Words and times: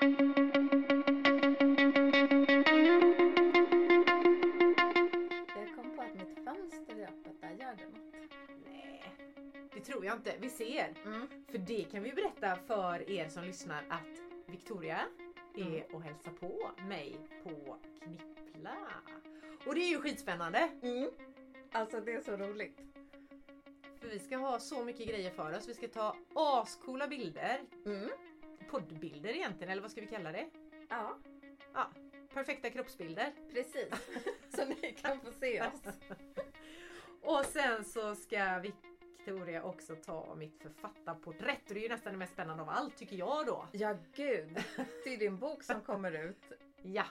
Jag 0.00 0.08
kom 5.74 5.96
på 5.96 6.02
att 6.02 6.14
mitt 6.14 6.44
fönster 6.44 6.96
är 6.96 7.08
öppet 7.08 7.40
där. 7.40 7.50
Gör 7.50 7.76
det 7.76 7.84
något? 7.84 8.14
Nej, 8.66 9.14
det 9.74 9.80
tror 9.80 10.04
jag 10.04 10.16
inte. 10.16 10.34
Vi 10.40 10.50
ser. 10.50 10.94
Mm. 11.04 11.26
För 11.50 11.58
det 11.58 11.84
kan 11.84 12.02
vi 12.02 12.12
berätta 12.12 12.56
för 12.56 13.10
er 13.10 13.28
som 13.28 13.44
lyssnar 13.44 13.84
att 13.88 14.22
Victoria 14.46 15.00
är 15.56 15.94
och 15.94 16.02
hälsar 16.02 16.30
på 16.30 16.70
mig 16.88 17.16
på 17.42 17.76
Knippla. 18.02 18.76
Och 19.66 19.74
det 19.74 19.80
är 19.80 19.88
ju 19.88 20.00
skitspännande. 20.00 20.70
Mm. 20.82 21.10
Alltså 21.72 22.00
det 22.00 22.12
är 22.12 22.20
så 22.20 22.36
roligt. 22.36 22.80
För 24.00 24.08
vi 24.08 24.18
ska 24.18 24.36
ha 24.36 24.58
så 24.58 24.84
mycket 24.84 25.08
grejer 25.08 25.30
för 25.30 25.56
oss. 25.56 25.68
Vi 25.68 25.74
ska 25.74 25.88
ta 25.88 26.16
ascoola 26.34 27.06
bilder. 27.06 27.60
Mm. 27.86 28.10
Poddbilder 28.70 29.30
egentligen, 29.30 29.70
eller 29.72 29.82
vad 29.82 29.90
ska 29.90 30.00
vi 30.00 30.06
kalla 30.06 30.32
det? 30.32 30.46
Ja, 30.88 31.18
Ja, 31.74 31.90
perfekta 32.34 32.70
kroppsbilder. 32.70 33.32
precis. 33.52 33.88
så 34.56 34.64
ni 34.64 34.92
kan 35.02 35.20
få 35.20 35.32
se 35.32 35.62
oss. 35.62 35.82
Och 37.22 37.44
sen 37.44 37.84
så 37.84 38.14
ska 38.14 38.58
Victoria 38.58 39.62
också 39.62 39.96
ta 39.96 40.34
mitt 40.34 40.62
författarporträtt. 40.62 41.68
Och 41.68 41.74
det 41.74 41.80
är 41.80 41.82
ju 41.82 41.88
nästan 41.88 42.12
det 42.12 42.18
mest 42.18 42.32
spännande 42.32 42.62
av 42.62 42.68
allt 42.68 42.96
tycker 42.96 43.16
jag 43.16 43.46
då. 43.46 43.66
Ja, 43.72 43.96
gud. 44.14 44.64
Det 45.04 45.14
är 45.14 45.18
din 45.18 45.38
bok 45.38 45.62
som 45.62 45.80
kommer 45.80 46.12
ut 46.12 46.52
Ja, 46.82 47.04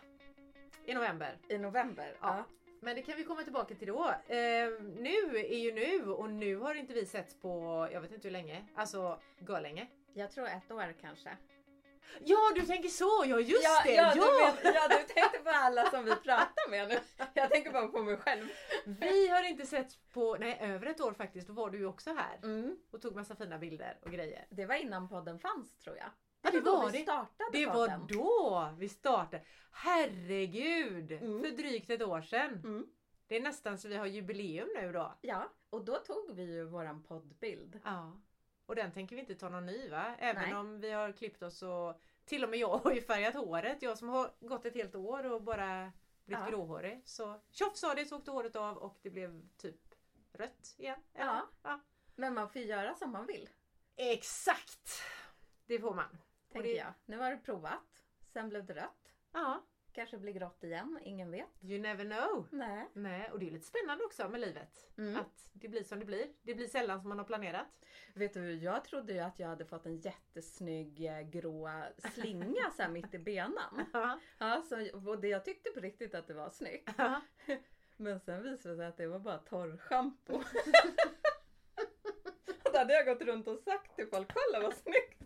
i 0.86 0.94
november. 0.94 1.38
i 1.50 1.58
november. 1.58 2.18
Ja. 2.22 2.44
Men 2.82 2.96
det 2.96 3.02
kan 3.02 3.18
vi 3.18 3.24
komma 3.24 3.44
tillbaka 3.44 3.76
till 3.76 3.88
då. 3.88 4.10
Eh, 4.28 4.70
nu 4.98 5.38
är 5.38 5.58
ju 5.58 5.72
nu 5.74 6.12
och 6.12 6.30
nu 6.30 6.56
har 6.56 6.76
inte 6.76 6.94
vi 6.94 7.06
setts 7.06 7.36
på, 7.36 7.88
jag 7.92 8.02
vet 8.02 8.12
inte 8.12 8.28
hur 8.28 8.34
länge, 8.34 8.66
alltså 8.76 9.20
länge. 9.62 9.88
Jag 10.14 10.32
tror 10.32 10.48
ett 10.48 10.72
år 10.72 10.96
kanske. 11.02 11.38
Ja 12.20 12.38
du 12.56 12.62
tänker 12.62 12.90
så, 12.90 13.24
ja 13.26 13.40
just 13.40 13.64
ja, 13.64 13.82
det! 13.86 13.94
ja, 13.94 14.14
Ja, 14.16 14.54
Du, 14.56 14.64
men, 14.64 14.74
ja, 14.74 14.88
du 14.88 15.14
tänkte 15.14 15.40
på 15.40 15.50
alla 15.50 15.90
som 15.90 16.06
vi 16.06 16.12
pratar 16.16 16.70
med 16.70 16.88
nu. 16.88 17.00
Jag 17.34 17.50
tänker 17.50 17.72
bara 17.72 17.88
på 17.88 18.04
mig 18.04 18.18
själv. 18.18 18.48
Vi 18.86 19.28
har 19.30 19.44
inte 19.50 19.66
setts 19.66 19.98
på, 20.14 20.38
nej 20.40 20.58
över 20.62 20.88
ett 20.88 21.02
år 21.02 21.14
faktiskt, 21.14 21.48
då 21.48 21.54
var 21.54 21.70
du 21.70 21.78
ju 21.78 21.86
också 21.86 22.14
här 22.14 22.40
Mm. 22.44 22.78
och 22.92 23.02
tog 23.02 23.16
massa 23.16 23.36
fina 23.36 23.58
bilder 23.58 23.98
och 24.02 24.12
grejer. 24.12 24.48
Det 24.50 24.66
var 24.66 24.76
innan 24.76 25.10
podden 25.10 25.40
fanns 25.40 25.78
tror 25.78 25.98
jag. 25.98 26.10
Ja, 26.42 26.52
det 26.52 26.60
då 26.60 26.78
var 26.78 26.86
vi 26.92 26.98
det. 26.98 27.04
startade 27.04 27.50
Det 27.52 27.66
var 27.66 27.74
podden. 27.74 28.08
då 28.08 28.70
vi 28.78 28.90
startade. 28.90 29.44
Herregud! 29.72 31.12
Mm. 31.12 31.42
För 31.42 31.50
drygt 31.50 31.90
ett 31.90 32.02
år 32.02 32.22
sedan. 32.22 32.54
Mm. 32.54 32.88
Det 33.28 33.36
är 33.36 33.42
nästan 33.42 33.78
så 33.78 33.88
vi 33.88 33.96
har 33.96 34.06
jubileum 34.06 34.70
nu 34.82 34.92
då. 34.92 35.14
Ja, 35.22 35.50
och 35.70 35.86
då 35.86 35.96
tog 35.96 36.36
vi 36.36 36.44
ju 36.44 36.64
våran 36.66 37.04
poddbild. 37.04 37.80
Ja. 37.84 38.20
Och 38.70 38.76
den 38.76 38.92
tänker 38.92 39.16
vi 39.16 39.20
inte 39.22 39.36
ta 39.36 39.50
någon 39.50 39.66
ny 39.66 39.90
va? 39.90 40.16
Även 40.20 40.42
Nej. 40.44 40.56
om 40.56 40.80
vi 40.80 40.92
har 40.92 41.12
klippt 41.12 41.44
oss 41.44 41.64
och 41.64 42.02
till 42.26 42.44
och 42.44 42.50
med 42.50 42.60
jag 42.60 42.78
har 42.78 42.92
ju 42.92 43.02
färgat 43.02 43.34
håret. 43.36 43.82
Jag 43.82 43.98
som 43.98 44.10
har 44.10 44.32
gått 44.40 44.66
ett 44.66 44.74
helt 44.76 44.96
år 44.96 45.32
och 45.32 45.42
bara 45.44 45.92
blivit 46.26 46.44
Ja. 46.46 46.50
gråhårig. 46.50 47.02
Så 47.06 47.40
tjoff 47.52 47.76
sa 47.78 47.94
det 47.96 48.06
så 48.06 48.18
åkte 48.18 48.32
håret 48.32 48.56
av 48.56 48.78
och 48.78 49.00
det 49.02 49.10
blev 49.10 49.48
typ 49.58 49.76
rött 50.34 50.76
igen. 50.78 51.00
Ja. 51.14 51.48
ja. 51.64 51.80
Men 52.16 52.34
man 52.34 52.50
får 52.50 52.62
göra 52.62 52.96
som 52.96 53.12
man 53.12 53.26
vill. 53.26 53.50
Exakt! 53.96 55.02
Det 55.66 55.80
får 55.80 55.94
man. 55.94 56.18
Tänker 56.52 56.70
det- 56.70 56.76
jag. 56.76 56.94
Nu 57.06 57.18
har 57.18 57.32
du 57.32 57.38
provat. 57.38 58.04
Sen 58.34 58.50
blev 58.50 58.66
det 58.66 58.74
rött. 58.74 59.14
Ja. 59.32 59.64
Kanske 59.94 60.18
blir 60.18 60.34
grått 60.34 60.64
igen. 60.64 61.00
Ingen 61.04 61.32
vet. 61.32 61.64
You 61.64 61.82
never 61.82 62.06
know. 62.06 62.48
Nej. 62.52 62.90
Nej, 62.94 63.32
och 63.32 63.40
det 63.40 63.48
är 63.48 63.52
lite 63.52 63.66
spännande 63.66 64.04
också 64.04 64.30
med 64.30 64.42
livet. 64.42 64.90
Mm. 64.98 65.20
Att 65.20 65.50
det 65.54 65.68
blir 65.68 65.84
som 65.84 66.00
det 66.00 66.06
blir. 66.06 66.28
Det 66.42 66.56
blir 66.56 66.68
sällan 66.68 67.02
som 67.02 67.10
man 67.10 67.18
har 67.18 67.26
planerat. 67.26 67.68
Vet 68.14 68.34
du, 68.34 68.54
jag 68.54 68.84
trodde 68.84 69.14
ju 69.14 69.20
att 69.20 69.40
jag 69.40 69.48
hade 69.48 69.66
fått 69.66 69.86
en 69.86 69.98
jättesnygg 69.98 71.06
eh, 71.06 71.22
grå 71.22 71.70
slinga 72.14 72.72
så 72.76 72.82
här 72.82 72.90
mitt 72.90 73.14
i 73.14 73.20
benan. 73.20 73.86
Ja. 74.38 74.64
Så, 74.70 74.98
och 75.10 75.22
det, 75.22 75.28
jag 75.28 75.46
tyckte 75.46 75.70
på 75.70 75.80
riktigt 75.80 76.16
att 76.16 76.28
det 76.28 76.34
var 76.34 76.50
snyggt. 76.50 76.90
Men 77.98 78.20
sen 78.20 78.44
visade 78.44 78.76
det 78.76 78.78
sig 78.78 78.88
att 78.88 78.98
det 78.98 79.08
var 79.08 79.20
bara 79.20 79.38
torrschampo. 79.38 80.34
Då 82.64 82.78
hade 82.78 82.94
jag 82.94 83.06
gått 83.06 83.22
runt 83.22 83.48
och 83.48 83.60
sagt 83.60 83.96
till 83.96 84.08
folk, 84.08 84.32
kolla 84.34 84.64
vad 84.64 84.76
snyggt! 84.76 85.24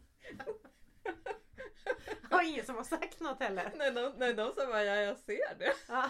Och 2.33 2.43
ingen 2.43 2.65
som 2.65 2.75
har 2.75 2.83
sagt 2.83 3.19
något 3.19 3.39
heller. 3.39 3.71
Nej, 3.75 3.91
de, 3.91 4.13
nej, 4.17 4.33
de 4.33 4.53
sa 4.53 4.65
bara, 4.67 4.83
ja 4.83 4.95
jag 4.95 5.17
ser 5.17 5.55
det. 5.59 5.73
Ja. 5.87 6.09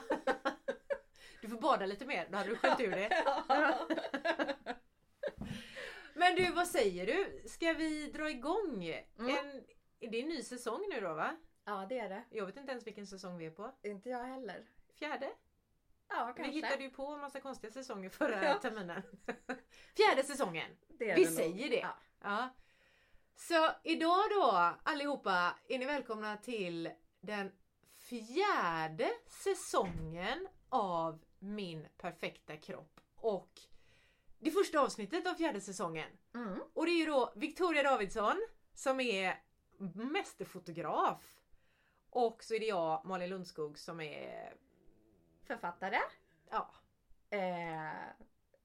Du 1.41 1.49
får 1.49 1.57
bada 1.57 1.85
lite 1.85 2.05
mer, 2.05 2.27
då 2.31 2.37
hade 2.37 2.49
du 2.49 2.55
skönt 2.55 2.79
ur 2.79 2.91
det. 2.91 3.23
Men 6.13 6.35
du, 6.35 6.51
vad 6.51 6.67
säger 6.67 7.05
du? 7.05 7.49
Ska 7.49 7.73
vi 7.73 8.11
dra 8.11 8.29
igång? 8.29 8.83
Mm. 9.19 9.37
En, 9.37 9.63
det 9.99 10.17
är 10.19 10.23
en 10.23 10.29
ny 10.29 10.41
säsong 10.43 10.85
nu 10.89 11.01
då 11.01 11.13
va? 11.13 11.35
Ja, 11.65 11.85
det 11.89 11.99
är 11.99 12.09
det. 12.09 12.23
Jag 12.29 12.45
vet 12.45 12.57
inte 12.57 12.71
ens 12.71 12.87
vilken 12.87 13.07
säsong 13.07 13.37
vi 13.37 13.45
är 13.45 13.51
på. 13.51 13.71
Inte 13.83 14.09
jag 14.09 14.23
heller. 14.23 14.65
Fjärde? 14.99 15.29
Ja, 16.09 16.33
Vi 16.37 16.43
kanske. 16.43 16.53
hittade 16.53 16.83
ju 16.83 16.89
på 16.89 17.05
en 17.07 17.19
massa 17.19 17.39
konstiga 17.39 17.73
säsonger 17.73 18.09
förra 18.09 18.43
Ja. 18.45 18.53
terminen. 18.59 19.01
Fjärde 19.97 20.23
säsongen. 20.23 20.71
Vi 20.99 21.25
säger 21.25 21.69
det. 21.69 21.79
Ja. 21.79 21.97
Ja. 22.23 22.49
Så 23.35 23.69
idag 23.83 24.23
då 24.29 24.75
allihopa 24.83 25.55
är 25.67 25.79
ni 25.79 25.85
välkomna 25.85 26.37
till 26.37 26.91
den 27.21 27.51
fjärde 27.95 29.11
säsongen 29.27 30.47
av 30.69 31.23
Min 31.39 31.87
perfekta 31.97 32.57
kropp. 32.57 32.99
Och 33.15 33.51
det 34.39 34.51
första 34.51 34.79
avsnittet 34.79 35.27
av 35.27 35.33
fjärde 35.33 35.61
säsongen. 35.61 36.09
Mm. 36.35 36.59
Och 36.73 36.85
det 36.85 36.91
är 36.91 36.99
ju 36.99 37.05
då 37.05 37.33
Victoria 37.35 37.83
Davidsson 37.83 38.47
som 38.73 38.99
är 38.99 39.43
mästerfotograf. 39.93 41.39
Och 42.09 42.43
så 42.43 42.53
är 42.53 42.59
det 42.59 42.65
jag, 42.65 43.05
Malin 43.05 43.29
Lundskog, 43.29 43.79
som 43.79 44.01
är 44.01 44.53
Författare. 45.47 45.99
ja, 46.49 46.73
Eh, 47.29 47.93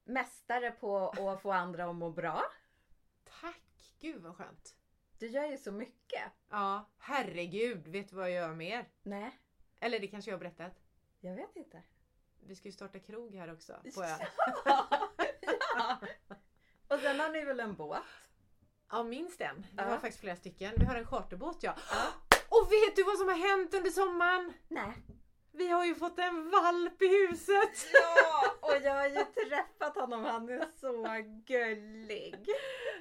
mästare 0.05 0.71
på 0.71 1.09
att 1.09 1.43
få 1.43 1.53
andra 1.53 1.85
att 1.91 1.97
må 1.97 2.11
bra. 2.11 2.43
tack! 3.41 3.68
Gud 4.01 4.23
vad 4.23 4.37
skönt! 4.37 4.75
Du 5.19 5.27
gör 5.29 5.45
ju 5.47 5.57
så 5.59 5.73
mycket. 5.73 6.23
Ja, 6.51 6.91
herregud, 6.99 7.87
vet 7.89 8.09
du 8.09 8.17
vad 8.17 8.25
jag 8.31 8.35
gör 8.35 8.55
mer? 8.55 8.89
Nej, 9.03 9.39
Eller 9.81 10.01
det 10.01 10.07
kanske 10.09 10.31
jag 10.31 10.37
har 10.37 10.41
berättat. 10.41 10.73
jag 11.21 11.35
vet 11.35 11.57
inte. 11.57 11.83
Vi 12.41 12.57
ska 12.57 12.69
ju 12.69 12.73
starta 12.73 12.99
krog 12.99 13.35
här 13.35 13.53
också. 13.53 13.81
På 13.95 14.03
ön. 14.05 14.19
ja. 14.65 16.01
Och 16.89 17.01
sen 17.01 17.21
har 17.21 17.31
ni 17.31 17.45
väl 17.45 17.61
en 17.61 17.75
båt? 17.75 18.03
Ja, 18.91 19.03
minst 19.03 19.41
en. 19.41 19.57
Vi 19.61 19.67
Ja. 19.77 19.83
har 19.85 19.99
faktiskt 19.99 20.21
flera 20.21 20.37
stycken. 20.37 20.73
Vi 20.77 20.85
har 20.85 20.95
en 20.97 21.07
charterbåt 21.07 21.63
ja. 21.63 21.75
Ja. 21.91 22.37
Och 22.49 22.73
vet 22.73 22.97
du 22.97 23.03
vad 23.05 23.19
som 23.19 23.29
har 23.29 23.49
hänt 23.49 23.75
under 23.75 23.91
sommaren? 23.91 24.53
Nej. 24.69 24.93
Vi 25.59 25.69
har 25.69 25.85
ju 25.85 25.95
fått 25.95 26.19
en 26.19 26.51
valp 26.51 27.03
i 27.03 27.09
huset! 27.27 27.87
Ja, 27.93 28.55
och 28.61 28.83
jag 28.83 28.95
har 28.95 29.09
ju 29.09 29.25
träffat 29.49 29.95
honom. 29.95 30.25
Han 30.25 30.49
är 30.49 30.67
så 30.81 31.07
gullig. 31.47 32.49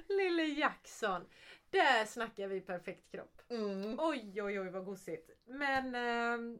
Lille 0.08 0.42
Jackson. 0.42 1.26
Där 1.70 2.04
snackar 2.04 2.48
vi 2.48 2.60
perfekt 2.60 3.10
kropp. 3.10 3.42
Mm. 3.48 3.96
Oj, 4.00 4.42
oj, 4.42 4.60
oj 4.60 4.70
vad 4.70 4.84
gosigt. 4.84 5.30
Men 5.46 5.94
ehm, 5.94 6.58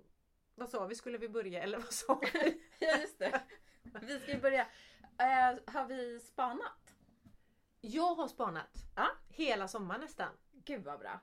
vad 0.55 0.69
sa 0.69 0.87
vi? 0.87 0.95
Skulle 0.95 1.19
vi 1.19 1.29
börja? 1.29 1.63
Eller 1.63 1.79
vad 1.79 1.93
sa 1.93 2.21
vi? 2.33 2.63
Ja, 2.79 2.97
just 2.97 3.19
det. 3.19 3.41
Vi 4.03 4.21
ska 4.21 4.33
ju 4.33 4.41
börja. 4.41 4.67
Eh, 5.19 5.59
har 5.67 5.87
vi 5.87 6.21
spanat? 6.21 6.95
Jag 7.81 8.15
har 8.15 8.29
spanat. 8.29 8.71
Ja. 8.97 9.09
Hela 9.29 9.69
sommaren 9.69 10.01
nästan. 10.01 10.31
Gud 10.65 10.85
vad 10.85 10.99
bra. 10.99 11.21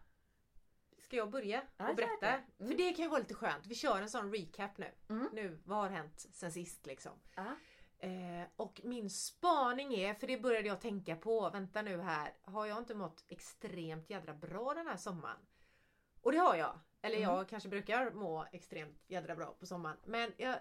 Ska 1.06 1.16
jag 1.16 1.30
börja 1.30 1.62
Ja, 1.78 1.84
och 1.84 1.90
gör 1.90 1.96
berätta? 1.96 2.28
Mm. 2.28 2.44
För 2.72 2.78
det 2.78 2.94
kan 2.94 3.04
ju 3.06 3.10
vara 3.10 3.20
lite 3.20 3.34
skönt. 3.34 3.66
Vi 3.68 3.76
kör 3.76 4.02
en 4.02 4.10
sån 4.10 4.32
recap 4.34 4.78
nu. 4.78 4.92
Mm. 5.10 5.30
Nu, 5.34 5.60
vad 5.66 5.78
har 5.78 5.90
hänt 5.90 6.26
sen 6.32 6.52
sist 6.52 6.86
liksom? 6.86 7.12
Ja. 7.36 7.56
Eh, 8.00 8.48
och 8.56 8.82
min 8.84 9.10
spaning 9.10 9.94
är, 9.94 10.14
för 10.14 10.28
det 10.28 10.38
började 10.38 10.68
jag 10.68 10.82
tänka 10.82 11.16
på, 11.16 11.50
vänta 11.50 11.82
nu 11.82 12.02
här, 12.02 12.34
har 12.42 12.66
jag 12.66 12.78
inte 12.78 12.96
mått 12.96 13.24
extremt 13.28 14.10
jädra 14.10 14.34
bra 14.34 14.74
den 14.74 14.88
här 14.88 14.98
sommaren? 14.98 15.38
Och 16.22 16.32
det 16.32 16.38
har 16.38 16.56
jag. 16.56 16.80
Eller 17.02 17.18
Mm. 17.18 17.30
jag 17.30 17.50
kanske 17.50 17.70
brukar 17.70 18.12
må 18.12 18.46
extremt 18.52 19.04
jädra 19.08 19.36
bra 19.36 19.56
på 19.60 19.66
sommaren. 19.66 19.98
Men 20.06 20.34
jag, 20.38 20.56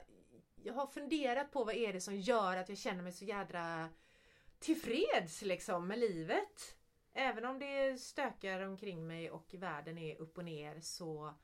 jag 0.63 0.75
har 0.75 0.87
funderat 0.87 1.53
på 1.53 1.65
vad 1.65 1.75
är 1.75 1.93
det 1.93 2.01
som 2.01 2.17
gör 2.17 2.57
att 2.57 2.69
jag 2.69 2.79
känner 2.79 3.03
mig 3.03 3.13
så 3.13 3.25
jädra 3.25 3.89
tillfreds 4.59 5.43
liksom 5.43 5.89
med 5.89 5.99
livet. 5.99 6.77
Även 7.17 7.45
om 7.45 7.59
det 7.59 8.01
stökar 8.01 8.61
omkring 8.61 9.07
mig 9.07 9.31
och 9.31 9.55
världen 9.55 9.99
är 9.99 10.21
upp 10.21 10.39
och 10.39 10.45
ner 10.45 10.81
så 10.81 11.35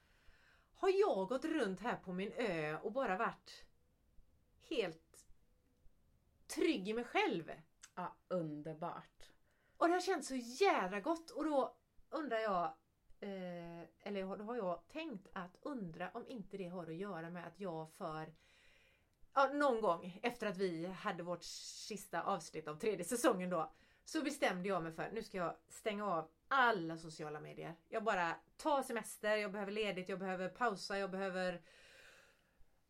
har 0.74 0.88
jag 0.88 1.28
gått 1.28 1.44
runt 1.44 1.80
här 1.80 1.96
på 1.96 2.12
min 2.12 2.32
ö 2.32 2.78
och 2.78 2.92
bara 2.92 3.16
varit 3.16 3.64
helt 4.68 5.26
trygg 6.46 6.88
i 6.88 6.92
mig 6.92 7.04
själv. 7.04 7.50
ja, 7.94 8.16
underbart. 8.28 9.30
Och 9.76 9.88
det 9.88 9.92
har 9.92 10.00
känts 10.00 10.28
så 10.28 10.34
jädra 10.36 11.00
gott 11.00 11.30
och 11.30 11.44
då 11.44 11.76
undrar 12.10 12.38
jag, 12.38 12.64
eh, 13.20 13.80
eller 14.00 14.36
då 14.36 14.44
har 14.44 14.56
jag 14.56 14.88
tänkt 14.88 15.28
att 15.32 15.56
undra 15.62 16.10
om 16.10 16.26
inte 16.28 16.56
det 16.56 16.68
har 16.68 16.86
att 16.86 16.96
göra 16.96 17.30
med 17.30 17.46
att 17.46 17.60
jag 17.60 17.90
för 17.90 18.34
ja, 19.34 19.50
någon 19.52 19.80
gång 19.80 20.20
efter 20.22 20.46
att 20.46 20.56
vi 20.56 20.86
hade 20.86 21.22
vårt 21.22 21.42
sista 21.42 22.22
avsnitt 22.22 22.68
av 22.68 22.76
tredje 22.76 23.04
säsongen 23.04 23.50
då 23.50 23.72
Så 24.04 24.22
bestämde 24.22 24.68
jag 24.68 24.82
mig 24.82 24.92
för 24.92 25.10
nu 25.12 25.22
ska 25.22 25.36
jag 25.38 25.56
stänga 25.68 26.06
av 26.06 26.28
alla 26.48 26.98
sociala 26.98 27.40
medier. 27.40 27.74
Jag 27.88 28.04
bara 28.04 28.34
tar 28.56 28.82
semester, 28.82 29.36
jag 29.36 29.52
behöver 29.52 29.72
ledigt, 29.72 30.08
jag 30.08 30.18
behöver 30.18 30.48
pausa, 30.48 30.98
jag 30.98 31.10
behöver 31.10 31.62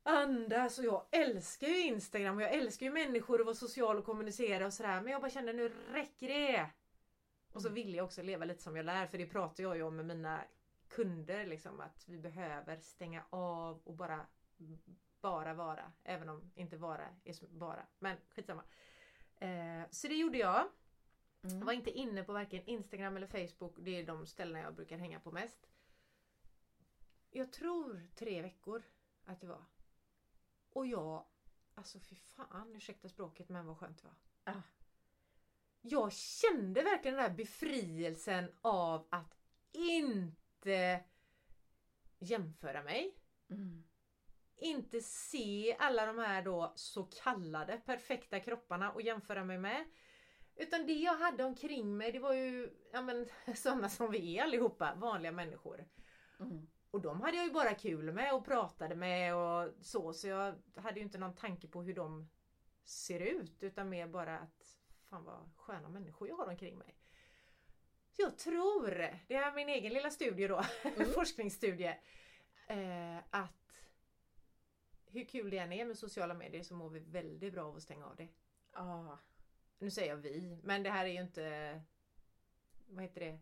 andas 0.03 0.79
och 0.79 0.85
jag 0.85 1.07
älskar 1.11 1.67
ju 1.67 1.83
Instagram 1.83 2.37
och 2.37 2.43
jag 2.43 2.53
älskar 2.55 2.87
ju 2.87 2.93
människor 2.93 3.41
och 3.41 3.47
vara 3.47 3.57
social 3.57 3.99
och 3.99 4.05
kommunicera 4.05 4.67
och 4.67 4.73
sådär 4.73 5.01
men 5.01 5.13
jag 5.13 5.21
bara 5.21 5.31
kände 5.31 5.53
nu 5.53 5.69
räcker 5.69 6.29
det! 6.29 6.71
Och 7.53 7.63
så 7.63 7.69
Mm. 7.69 7.75
vill 7.75 7.95
jag 7.95 8.05
också 8.05 8.23
leva 8.23 8.45
lite 8.45 8.63
som 8.63 8.77
jag 8.77 8.87
lär 8.87 9.07
för 9.07 9.19
det 9.19 9.27
pratar 9.27 9.63
jag 9.63 9.77
ju 9.77 9.83
om 9.83 9.97
med 9.97 10.07
mina 10.07 10.45
kunder 10.89 11.47
liksom 11.47 11.81
att 11.81 12.09
vi 12.09 12.19
behöver 12.19 12.81
stänga 12.81 13.25
av 13.31 13.81
och 13.85 13.95
bara 13.95 14.27
bara 15.21 15.55
vara. 15.55 15.93
Även 16.05 16.29
om 16.29 16.51
inte 16.55 16.77
vara 16.77 17.09
är 17.25 17.47
bara. 17.49 17.87
Men 17.99 18.17
skitsamma. 18.35 18.63
Eh, 19.37 19.83
så 19.91 20.09
det 20.09 20.15
gjorde 20.15 20.39
jag. 20.39 20.69
Mm. 21.43 21.67
var 21.67 21.73
inte 21.73 21.91
inne 21.91 22.23
på 22.25 22.33
varken 22.33 22.63
Instagram 22.67 23.17
eller 23.17 23.27
Facebook. 23.27 23.75
Det 23.79 23.91
är 23.91 24.07
de 24.07 24.27
ställena 24.27 24.61
jag 24.61 24.75
brukar 24.75 24.99
hänga 24.99 25.21
på 25.21 25.33
mest. 25.33 25.67
Jag 27.31 27.53
tror 27.53 28.09
tre 28.15 28.43
veckor 28.43 28.83
att 29.25 29.41
det 29.41 29.47
var. 29.47 29.65
Och 30.71 30.87
jag, 30.87 31.27
alltså 31.75 32.01
fy 32.01 32.17
fan, 32.17 32.77
ursäkta 32.77 33.09
språket 33.09 33.49
men 33.49 33.67
vad 33.67 33.79
skönt 33.79 33.99
det 33.99 34.05
var. 34.05 34.17
Ah. 34.55 34.63
Jag 35.81 36.13
kände 36.13 36.83
verkligen 36.83 37.17
den 37.17 37.25
här 37.25 37.37
befrielsen 37.37 38.53
av 38.61 39.09
att 39.11 39.37
inte 39.73 41.05
jämföra 42.19 42.83
mig. 42.83 43.17
Mm. 43.51 43.85
Inte 44.57 45.01
se 45.01 45.77
alla 45.79 46.07
de 46.07 46.19
här 46.19 46.43
då 46.43 46.73
så 46.77 47.05
kallade 47.05 47.77
perfekta 47.77 48.41
kropparna 48.41 48.93
och 48.93 49.03
jämföra 49.03 49.45
mig 49.45 49.59
med. 49.59 49.85
Utan 50.61 50.87
det 50.87 50.93
jag 50.93 51.17
hade 51.17 51.45
omkring 51.45 51.97
mig 51.97 52.13
det 52.13 52.19
var 52.19 52.33
ju 52.33 52.71
ja, 52.93 53.03
men, 53.03 53.29
sådana 53.55 53.89
som 53.89 54.11
vi 54.11 54.39
är 54.39 54.43
allihopa, 54.43 54.95
vanliga 54.95 55.33
människor. 55.33 55.89
Mm. 56.41 56.67
Och 56.91 57.01
de 57.01 57.21
hade 57.21 57.37
jag 57.37 57.47
ju 57.47 57.53
bara 57.53 57.75
kul 57.75 58.13
med 58.13 58.35
och 58.35 58.45
pratade 58.45 58.95
med 58.95 59.37
och 59.37 59.73
så. 59.81 60.13
Så 60.13 60.29
jag 60.29 60.55
hade 60.77 61.01
ju 61.01 61.05
inte 61.05 61.19
någon 61.19 61.35
tanke 61.35 61.69
på 61.69 61.83
hur 61.83 61.95
de 61.95 62.29
ser 62.85 63.21
ut 63.21 63.63
utan 63.63 63.89
mer 63.89 64.07
bara 64.07 64.39
att 64.39 64.79
fan 65.11 65.25
vad 65.25 65.51
sköna 65.57 65.89
människor 65.89 66.29
jag 66.29 66.37
har 66.37 66.47
omkring 66.47 66.79
mig. 66.79 66.97
Så 68.11 68.23
jag 68.23 68.39
tror, 68.39 68.91
det 69.29 69.35
är 69.35 69.55
min 69.55 69.69
egen 69.69 69.93
lilla 69.93 70.11
studie 70.11 70.47
då, 70.47 70.65
Mm. 70.85 71.11
forskningsstudie, 71.11 71.99
eh, 72.67 73.19
att 73.31 73.85
hur 75.07 75.25
kul 75.25 75.51
det 75.51 75.59
än 75.59 75.73
är 75.73 75.85
med 75.85 75.99
sociala 75.99 76.35
medier 76.35 76.63
så 76.63 76.75
mår 76.75 76.91
vi 76.91 77.01
väldigt 77.01 77.53
bra 77.53 77.65
av 77.65 77.77
att 77.77 77.83
stänga 77.83 78.07
av 78.07 78.17
det. 78.17 78.29
Ja. 78.73 79.19
Nu 79.81 79.91
säger 79.91 80.09
jag 80.09 80.17
vi, 80.17 80.59
men 80.63 80.83
det 80.83 80.91
här 80.91 81.05
är 81.05 81.09
ju 81.09 81.21
inte... 81.21 81.81
Vad 82.89 83.03
heter 83.03 83.21
det? 83.21 83.39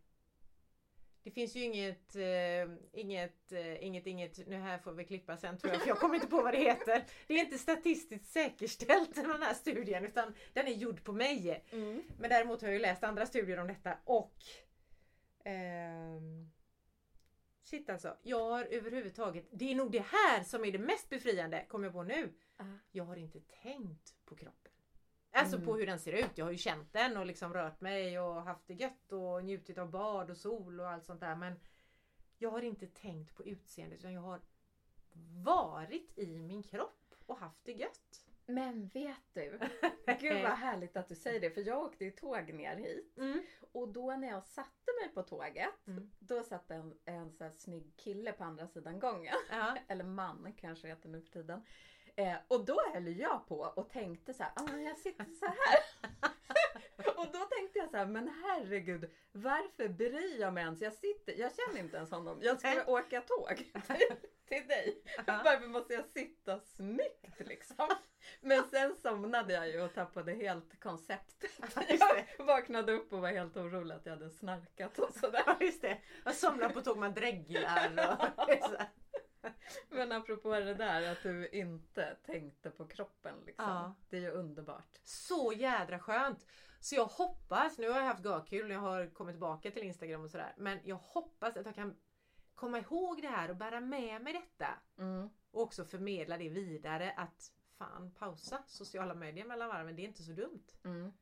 Det 1.22 1.30
finns 1.30 1.56
ju 1.56 1.62
inget, 1.62 2.16
eh, 2.16 2.68
inget, 2.92 3.52
eh, 3.52 3.84
inget, 3.84 4.06
inget, 4.06 4.46
nu 4.46 4.56
här 4.56 4.78
får 4.78 4.92
vi 4.92 5.04
klippa 5.04 5.36
sen 5.36 5.58
tror 5.58 5.72
jag 5.72 5.82
för 5.82 5.88
jag 5.88 5.98
kommer 5.98 6.14
inte 6.14 6.26
på 6.26 6.42
vad 6.42 6.54
det 6.54 6.58
heter. 6.58 7.04
Det 7.26 7.34
är 7.34 7.44
inte 7.44 7.58
statistiskt 7.58 8.26
säkerställt 8.26 9.14
den 9.14 9.42
här 9.42 9.54
studien 9.54 10.04
utan 10.04 10.34
den 10.52 10.66
är 10.66 10.72
gjord 10.72 11.04
på 11.04 11.12
mig. 11.12 11.64
Mm. 11.72 12.02
Men 12.18 12.30
däremot 12.30 12.60
har 12.60 12.68
jag 12.68 12.74
ju 12.74 12.80
läst 12.82 13.04
andra 13.04 13.26
studier 13.26 13.58
om 13.58 13.66
detta 13.66 13.98
och 14.04 14.34
ehm, 15.44 16.50
Shit 17.62 17.90
alltså, 17.90 18.16
jag 18.22 18.50
har 18.50 18.64
överhuvudtaget, 18.64 19.48
det 19.50 19.70
är 19.70 19.74
nog 19.74 19.90
det 19.92 20.04
här 20.06 20.44
som 20.44 20.64
är 20.64 20.72
det 20.72 20.78
mest 20.78 21.08
befriande, 21.08 21.64
kommer 21.68 21.86
jag 21.86 21.92
på 21.92 22.02
nu. 22.02 22.32
Ah. 22.56 22.64
Jag 22.90 23.04
har 23.04 23.16
inte 23.16 23.40
tänkt 23.40 24.14
på 24.24 24.36
kroppen. 24.36 24.72
Alltså 25.32 25.56
Mm. 25.56 25.66
på 25.66 25.76
hur 25.76 25.86
den 25.86 25.98
ser 25.98 26.12
ut. 26.12 26.30
Jag 26.38 26.44
har 26.44 26.52
ju 26.52 26.58
känt 26.58 26.92
den 26.92 27.16
och 27.16 27.26
liksom 27.26 27.54
rört 27.54 27.80
mig 27.80 28.20
och 28.20 28.42
haft 28.42 28.66
det 28.66 28.74
gött 28.74 29.12
och 29.12 29.44
njutit 29.44 29.78
av 29.78 29.90
bad 29.90 30.30
och 30.30 30.36
sol 30.36 30.80
och 30.80 30.88
allt 30.90 31.04
sånt 31.06 31.20
där. 31.20 31.36
Men 31.36 31.60
jag 32.38 32.50
har 32.50 32.62
inte 32.62 32.86
tänkt 32.86 33.34
på 33.36 33.44
utseendet 33.46 33.98
utan 33.98 34.12
jag 34.12 34.20
har 34.22 34.40
varit 35.44 36.18
i 36.18 36.38
min 36.38 36.62
kropp 36.62 37.14
och 37.26 37.36
haft 37.38 37.64
det 37.64 37.72
gött. 37.72 38.24
Men 38.46 38.88
vet 38.88 39.34
du? 39.34 39.58
Gud 40.20 40.42
vad 40.42 40.52
härligt 40.52 40.96
att 40.96 41.08
du 41.08 41.14
säger 41.14 41.40
det 41.40 41.50
för 41.50 41.60
jag 41.66 41.82
åkte 41.82 42.04
ju 42.04 42.10
tåg 42.10 42.52
ner 42.54 42.76
hit 42.76 43.16
Mm. 43.18 43.42
och 43.72 43.88
då 43.88 44.16
när 44.16 44.28
jag 44.28 44.44
satte 44.44 44.90
mig 45.02 45.14
på 45.14 45.22
tåget 45.22 45.86
Mm. 45.86 46.10
då 46.18 46.42
satt 46.42 46.70
en, 46.70 46.98
en 47.04 47.32
så 47.32 47.44
här 47.44 47.50
snygg 47.50 47.96
kille 47.96 48.32
på 48.32 48.44
andra 48.44 48.68
sidan 48.68 48.98
gången. 49.00 49.34
Ja. 49.50 49.76
Eller 49.88 50.04
man 50.04 50.52
kanske 50.56 50.88
heter 50.88 51.08
nu 51.08 51.20
för 51.22 51.30
tiden. 51.30 51.64
Eh, 52.18 52.36
och 52.48 52.64
då 52.64 52.80
höll 52.94 53.18
jag 53.18 53.46
på 53.48 53.72
och 53.76 53.90
tänkte 53.90 54.34
så 54.34 54.42
här, 54.42 54.52
ah, 54.56 54.76
jag 54.76 54.98
sitter 54.98 55.24
så 55.24 55.46
här. 55.46 55.80
och 57.16 57.26
då 57.32 57.38
tänkte 57.38 57.78
jag 57.78 57.90
så 57.90 57.96
här, 57.96 58.06
men 58.06 58.28
herregud, 58.44 59.10
varför 59.32 59.88
bryr 59.88 60.40
jag 60.40 60.52
mig 60.52 60.64
ens? 60.64 60.80
Jag 60.80 60.92
sitter, 60.92 61.32
jag 61.32 61.52
känner 61.54 61.80
inte 61.80 61.96
ens 61.96 62.10
honom. 62.10 62.38
Jag 62.42 62.58
ska 62.58 62.68
Nej. 62.68 62.84
åka 62.86 63.20
tåg 63.20 63.56
till, 63.56 63.82
till 64.48 64.68
dig. 64.68 65.02
Varför 65.26 65.66
måste 65.66 65.94
jag 65.94 66.04
sitta 66.06 66.60
snyggt 66.60 67.38
liksom? 67.38 67.88
Men 68.40 68.64
sen 68.70 68.96
somnade 68.96 69.52
jag 69.52 69.68
ju 69.68 69.82
och 69.82 69.94
tappade 69.94 70.32
helt 70.32 70.80
konceptet. 70.80 71.50
Jag 72.38 72.44
vaknade 72.46 72.92
upp 72.92 73.12
och 73.12 73.20
var 73.20 73.28
helt 73.28 73.56
orolig 73.56 73.94
att 73.94 74.06
jag 74.06 74.12
hade 74.12 74.30
snarkat 74.30 74.98
och 74.98 75.14
sådär. 75.14 75.42
Ja 75.46 75.56
just 75.60 75.82
det. 75.82 75.98
Man 76.24 76.34
somnar 76.34 76.68
på 76.68 76.80
tåg, 76.80 76.98
man 76.98 77.14
dreglar 77.14 78.32
och 78.36 78.48
Men 79.88 80.12
apropå 80.12 80.50
det 80.50 80.74
där 80.74 81.12
att 81.12 81.22
du 81.22 81.48
inte 81.48 82.16
tänkte 82.26 82.70
på 82.70 82.86
kroppen 82.86 83.34
liksom. 83.46 83.64
Ja. 83.68 83.94
Det 84.10 84.16
är 84.16 84.20
ju 84.20 84.30
underbart. 84.30 84.98
Så 85.02 85.52
jädra 85.56 85.98
skönt! 85.98 86.46
Så 86.80 86.94
jag 86.94 87.06
hoppas, 87.06 87.78
nu 87.78 87.88
har 87.88 88.00
jag 88.00 88.06
haft 88.06 88.24
görkul 88.24 88.68
när 88.68 88.74
jag 88.74 88.82
har 88.82 89.14
kommit 89.14 89.34
tillbaka 89.34 89.70
till 89.70 89.82
Instagram 89.82 90.24
och 90.24 90.30
sådär. 90.30 90.54
Men 90.56 90.78
jag 90.84 90.96
hoppas 90.96 91.56
att 91.56 91.66
jag 91.66 91.74
kan 91.74 91.96
komma 92.54 92.78
ihåg 92.78 93.22
det 93.22 93.28
här 93.28 93.50
och 93.50 93.56
bära 93.56 93.80
med 93.80 94.22
mig 94.22 94.32
detta. 94.32 94.68
Mm. 94.98 95.30
Och 95.50 95.62
också 95.62 95.84
förmedla 95.84 96.36
det 96.36 96.48
vidare 96.48 97.12
att 97.16 97.52
fan 97.78 98.10
pausa 98.18 98.62
sociala 98.66 99.14
medier 99.14 99.44
mellan 99.44 99.68
varven, 99.68 99.96
det 99.96 100.02
är 100.02 100.04
inte 100.04 100.22
så 100.22 100.32
dumt. 100.32 100.64
Mm. 100.84 101.12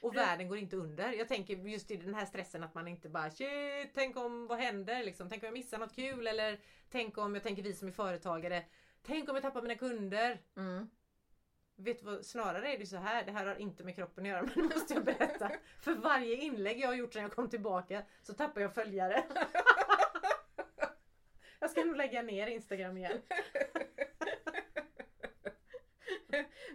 Och 0.00 0.16
världen 0.16 0.48
går 0.48 0.58
inte 0.58 0.76
under. 0.76 1.12
Jag 1.12 1.28
tänker 1.28 1.56
just 1.56 1.90
i 1.90 1.96
den 1.96 2.14
här 2.14 2.26
stressen 2.26 2.62
att 2.62 2.74
man 2.74 2.88
inte 2.88 3.08
bara 3.08 3.30
shit, 3.30 3.90
tänk 3.94 4.16
om 4.16 4.46
vad 4.46 4.58
händer 4.58 5.04
liksom? 5.04 5.28
Tänk 5.28 5.42
om 5.42 5.46
jag 5.46 5.52
missar 5.52 5.78
något 5.78 5.94
kul 5.94 6.26
eller 6.26 6.60
tänk 6.90 7.18
om 7.18 7.34
jag 7.34 7.42
tänker 7.42 7.62
vi 7.62 7.74
som 7.74 7.88
är 7.88 7.92
företagare. 7.92 8.64
Tänk 9.02 9.28
om 9.28 9.34
jag 9.34 9.42
tappar 9.42 9.62
mina 9.62 9.74
kunder. 9.74 10.40
Mm. 10.56 10.90
Vet 11.76 11.98
du 11.98 12.04
vad, 12.04 12.26
snarare 12.26 12.74
är 12.74 12.78
det 12.78 12.86
så 12.86 12.96
här, 12.96 13.24
det 13.24 13.32
här 13.32 13.46
har 13.46 13.54
inte 13.56 13.84
med 13.84 13.94
kroppen 13.94 14.24
att 14.24 14.28
göra 14.28 14.42
men 14.54 14.68
det 14.68 14.74
måste 14.74 14.94
jag 14.94 15.04
berätta. 15.04 15.50
För 15.80 15.94
varje 15.94 16.36
inlägg 16.36 16.80
jag 16.80 16.88
har 16.88 16.94
gjort 16.94 17.12
sedan 17.12 17.22
jag 17.22 17.32
kom 17.32 17.48
tillbaka 17.48 18.02
så 18.22 18.34
tappar 18.34 18.60
jag 18.60 18.74
följare. 18.74 19.24
jag 21.60 21.70
ska 21.70 21.84
nog 21.84 21.96
lägga 21.96 22.22
ner 22.22 22.46
Instagram 22.46 22.96
igen. 22.96 23.20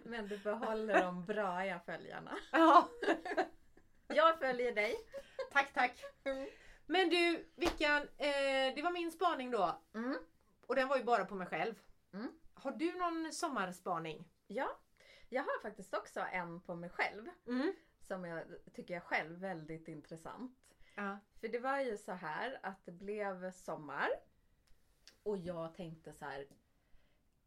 Men 0.08 0.28
du 0.28 0.38
behåller 0.38 1.02
de 1.02 1.24
braiga 1.24 1.80
följarna. 1.80 2.38
Ja, 2.52 2.88
Jag 4.08 4.38
följer 4.38 4.74
dig. 4.74 4.96
tack 5.52 5.72
tack. 5.72 6.04
Mm. 6.24 6.48
Men 6.86 7.08
du 7.08 7.48
Vickan, 7.56 8.02
eh, 8.02 8.74
det 8.74 8.82
var 8.82 8.90
min 8.90 9.12
spaning 9.12 9.50
då. 9.50 9.82
Mm. 9.94 10.18
Och 10.66 10.74
den 10.76 10.88
var 10.88 10.96
ju 10.96 11.04
bara 11.04 11.24
på 11.24 11.34
mig 11.34 11.46
själv. 11.46 11.74
Mm. 12.12 12.28
Har 12.54 12.72
du 12.72 12.92
någon 12.92 13.32
sommarspaning? 13.32 14.24
Ja, 14.46 14.68
jag 15.28 15.42
har 15.42 15.62
faktiskt 15.62 15.94
också 15.94 16.20
en 16.32 16.60
på 16.60 16.74
mig 16.74 16.90
själv. 16.90 17.26
Mm. 17.46 17.72
Som 18.00 18.24
jag 18.24 18.44
tycker 18.74 18.94
jag 18.94 19.02
själv 19.02 19.38
väldigt 19.40 19.88
intressant. 19.88 20.58
Ja. 20.94 21.18
För 21.40 21.48
det 21.48 21.58
var 21.58 21.80
ju 21.80 21.96
så 21.96 22.12
här 22.12 22.58
att 22.62 22.84
det 22.84 22.92
blev 22.92 23.52
sommar. 23.52 24.08
Och 25.22 25.38
jag 25.38 25.74
tänkte 25.74 26.12
så 26.12 26.24
här. 26.24 26.46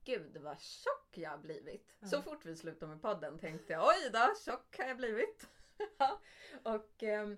Gud 0.10 0.38
vad 0.38 0.60
tjock 0.60 1.18
jag 1.18 1.30
har 1.30 1.38
blivit. 1.38 1.98
Ja. 2.00 2.08
Så 2.08 2.22
fort 2.22 2.46
vi 2.46 2.56
slutade 2.56 2.92
med 2.92 3.01
podden 3.01 3.39
tänkte 3.39 3.74
jag 3.74 3.88
oj 3.88 4.10
då, 4.13 4.34
tjock 4.46 4.78
har 4.78 4.86
jag 4.86 4.98
blivit. 4.98 5.48
Och 6.63 7.04
ehm, 7.04 7.38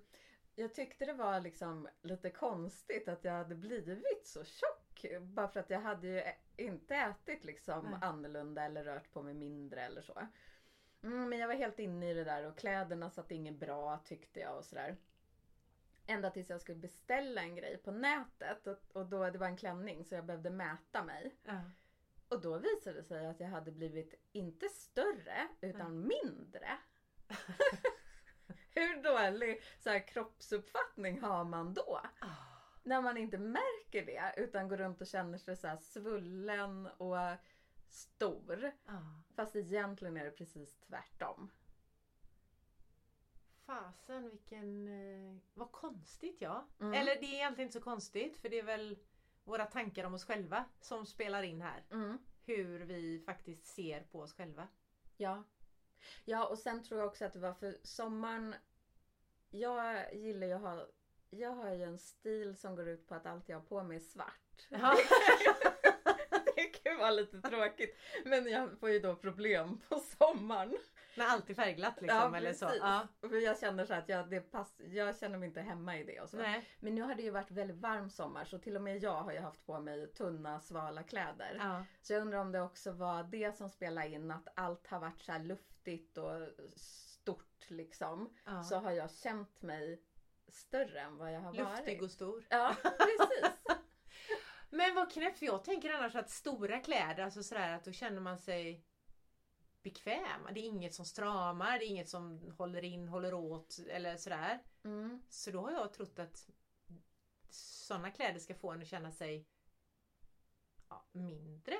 jag 0.55 0.73
tyckte 0.73 1.05
det 1.05 1.13
var 1.13 1.39
liksom 1.39 1.87
lite 2.01 2.29
konstigt 2.29 3.07
att 3.07 3.23
jag 3.23 3.31
hade 3.31 3.55
blivit 3.55 4.27
så 4.27 4.43
tjock. 4.43 5.05
Bara 5.21 5.47
för 5.47 5.59
att 5.59 5.69
jag 5.69 5.79
hade 5.79 6.07
ju 6.07 6.23
inte 6.57 6.95
ätit 6.95 7.43
liksom 7.43 7.85
Nej. 7.85 7.99
annorlunda 8.01 8.63
eller 8.63 8.83
rört 8.83 9.11
på 9.11 9.21
mig 9.21 9.33
mindre 9.33 9.81
eller 9.81 10.01
så. 10.01 10.27
Mm, 11.03 11.29
men 11.29 11.39
jag 11.39 11.47
var 11.47 11.55
helt 11.55 11.79
inne 11.79 12.11
i 12.11 12.13
det 12.13 12.23
där 12.23 12.45
och 12.45 12.57
kläderna 12.57 13.09
satt 13.09 13.31
inget 13.31 13.59
bra 13.59 13.97
tyckte 13.97 14.39
jag 14.39 14.57
och 14.57 14.65
sådär. 14.65 14.97
Ända 16.07 16.29
tills 16.29 16.49
jag 16.49 16.61
skulle 16.61 16.79
beställa 16.79 17.41
en 17.41 17.55
grej 17.55 17.77
på 17.77 17.91
nätet 17.91 18.67
och, 18.67 18.79
och 18.93 19.05
då 19.05 19.29
det 19.29 19.37
var 19.37 19.47
en 19.47 19.57
klänning 19.57 20.05
så 20.05 20.15
jag 20.15 20.25
behövde 20.25 20.49
mäta 20.49 21.03
mig. 21.03 21.35
Ja. 21.43 21.61
Och 22.31 22.41
då 22.41 22.57
visade 22.57 22.97
det 22.97 23.03
sig 23.03 23.25
att 23.25 23.39
jag 23.39 23.47
hade 23.47 23.71
blivit 23.71 24.13
inte 24.31 24.69
större 24.69 25.47
utan 25.61 26.07
mindre. 26.07 26.77
Hur 28.69 29.03
dålig 29.03 29.63
så 29.79 29.89
här, 29.89 30.07
kroppsuppfattning 30.07 31.21
har 31.21 31.43
man 31.43 31.73
då? 31.73 32.01
Ah. 32.19 32.27
När 32.83 33.01
man 33.01 33.17
inte 33.17 33.37
märker 33.37 34.05
det 34.05 34.33
utan 34.37 34.67
går 34.67 34.77
runt 34.77 35.01
och 35.01 35.07
känner 35.07 35.37
sig 35.37 35.55
så 35.55 35.77
svullen 35.81 36.87
och 36.87 37.17
stor. 37.89 38.71
Ja. 38.85 39.23
Fast 39.35 39.55
egentligen 39.55 40.17
är 40.17 40.25
det 40.25 40.31
precis 40.31 40.79
tvärtom. 40.79 41.51
Fasen 43.65 44.29
vilken... 44.29 44.87
Eh, 44.87 45.37
vad 45.53 45.71
konstigt 45.71 46.37
ja. 46.39 46.67
Mm. 46.79 46.93
Eller 46.93 47.15
det 47.15 47.25
är 47.25 47.33
egentligen 47.33 47.67
inte 47.67 47.79
så 47.79 47.83
konstigt 47.83 48.37
för 48.37 48.49
det 48.49 48.59
är 48.59 48.63
väl 48.63 48.97
våra 49.43 49.65
tankar 49.65 50.03
om 50.03 50.13
oss 50.13 50.25
själva 50.25 50.65
som 50.81 51.05
spelar 51.05 51.43
in 51.43 51.61
här. 51.61 51.83
Mm. 51.91 52.17
Hur 52.45 52.79
vi 52.79 53.23
faktiskt 53.25 53.65
ser 53.65 54.03
på 54.03 54.19
oss 54.19 54.33
själva. 54.33 54.67
Ja. 55.17 55.43
Ja 56.25 56.47
och 56.47 56.59
sen 56.59 56.83
tror 56.83 56.99
jag 56.99 57.07
också 57.07 57.25
att 57.25 57.33
det 57.33 57.39
var 57.39 57.53
för 57.53 57.77
sommaren. 57.83 58.55
Jag 59.49 60.15
gillar 60.15 60.47
ju 60.47 60.53
att 60.53 60.61
ha. 60.61 60.87
Jag 61.29 61.51
har 61.51 61.73
ju 61.73 61.83
en 61.83 61.99
stil 61.99 62.57
som 62.57 62.75
går 62.75 62.87
ut 62.87 63.07
på 63.07 63.15
att 63.15 63.25
allt 63.25 63.49
jag 63.49 63.57
har 63.57 63.65
på 63.65 63.83
mig 63.83 63.97
är 63.97 64.01
svart. 64.01 64.67
Ja. 64.69 64.97
Det 66.55 66.63
kan 66.63 66.97
vara 66.97 67.11
lite 67.11 67.41
tråkigt. 67.41 67.97
Men 68.25 68.47
jag 68.47 68.79
får 68.79 68.89
ju 68.89 68.99
då 68.99 69.15
problem 69.15 69.81
på 69.89 69.99
sommaren. 69.99 70.77
När 71.15 71.25
allt 71.25 71.49
är 71.49 71.53
färgglatt 71.53 72.01
liksom 72.01 72.35
eller 72.35 72.53
så. 72.53 72.65
precis. 72.65 72.81
Ja. 72.83 73.07
För 73.21 73.43
jag 73.43 73.59
känner 73.59 73.85
så 73.85 73.93
att 73.93 74.09
jag, 74.09 74.29
det 74.29 74.41
pass, 74.41 74.81
jag 74.91 75.17
känner 75.17 75.37
mig 75.37 75.47
inte 75.47 75.61
hemma 75.61 75.97
i 75.97 76.03
det 76.03 76.21
och 76.21 76.29
så. 76.29 76.37
Nej. 76.37 76.69
Men 76.79 76.95
nu 76.95 77.01
har 77.01 77.15
det 77.15 77.21
ju 77.23 77.29
varit 77.29 77.51
väldigt 77.51 77.77
varm 77.77 78.09
sommar 78.09 78.45
så 78.45 78.59
till 78.59 78.75
och 78.75 78.81
med 78.81 79.03
jag 79.03 79.21
har 79.21 79.31
ju 79.31 79.39
haft 79.39 79.65
på 79.65 79.79
mig 79.79 80.07
tunna 80.13 80.59
svala 80.59 81.03
kläder. 81.03 81.55
Ja. 81.59 81.85
Så 82.01 82.13
jag 82.13 82.21
undrar 82.21 82.39
om 82.39 82.51
det 82.51 82.61
också 82.61 82.91
var 82.91 83.23
det 83.23 83.57
som 83.57 83.69
spelade 83.69 84.07
in 84.07 84.31
att 84.31 84.47
allt 84.55 84.87
har 84.87 84.99
varit 84.99 85.21
så 85.21 85.31
här 85.31 85.39
luftigt 85.43 86.17
och 86.17 86.47
stort 86.75 87.65
liksom. 87.67 88.33
Ja. 88.45 88.63
Så 88.63 88.75
har 88.77 88.91
jag 88.91 89.11
känt 89.11 89.61
mig 89.61 90.01
större 90.47 90.99
än 90.99 91.17
vad 91.17 91.33
jag 91.33 91.39
har 91.39 91.53
Luftig 91.53 91.97
varit. 91.97 92.01
och 92.01 92.11
stor. 92.11 92.45
Ja 92.49 92.75
precis. 92.83 93.51
Men 94.69 94.95
vad 94.95 95.11
knäppt 95.11 95.39
för 95.39 95.45
jag 95.45 95.63
tänker 95.63 95.89
annars 95.93 96.15
att 96.15 96.29
stora 96.29 96.79
kläder, 96.79 97.23
alltså 97.23 97.43
sådär 97.43 97.73
att 97.73 97.83
då 97.83 97.91
känner 97.91 98.21
man 98.21 98.37
sig 98.37 98.85
bekväm. 99.83 100.47
Det 100.53 100.59
är 100.59 100.65
inget 100.65 100.93
som 100.93 101.05
stramar, 101.05 101.79
det 101.79 101.85
är 101.85 101.89
inget 101.89 102.09
som 102.09 102.51
håller 102.57 102.83
in, 102.83 103.07
håller 103.07 103.33
åt 103.33 103.79
eller 103.89 104.17
sådär. 104.17 104.63
Mm. 104.83 105.21
Så 105.29 105.51
då 105.51 105.61
har 105.61 105.71
jag 105.71 105.93
trott 105.93 106.19
att 106.19 106.49
sådana 107.49 108.11
kläder 108.11 108.39
ska 108.39 108.55
få 108.55 108.71
en 108.71 108.81
att 108.81 108.87
känna 108.87 109.11
sig 109.11 109.47
ja, 110.89 111.05
mindre. 111.11 111.75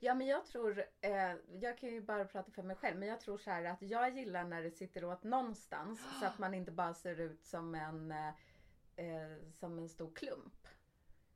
Ja 0.00 0.14
men 0.14 0.26
jag 0.26 0.46
tror, 0.46 0.84
eh, 1.00 1.34
jag 1.60 1.78
kan 1.78 1.88
ju 1.88 2.00
bara 2.00 2.24
prata 2.24 2.50
för 2.52 2.62
mig 2.62 2.76
själv, 2.76 2.98
men 2.98 3.08
jag 3.08 3.20
tror 3.20 3.38
så 3.38 3.50
här 3.50 3.64
att 3.64 3.82
jag 3.82 4.16
gillar 4.16 4.44
när 4.44 4.62
det 4.62 4.70
sitter 4.70 5.04
åt 5.04 5.24
någonstans 5.24 6.00
så 6.20 6.26
att 6.26 6.38
man 6.38 6.54
inte 6.54 6.72
bara 6.72 6.94
ser 6.94 7.20
ut 7.20 7.44
som 7.44 7.74
en, 7.74 8.12
eh, 8.12 8.28
eh, 8.96 9.38
som 9.52 9.78
en 9.78 9.88
stor 9.88 10.12
klump. 10.14 10.66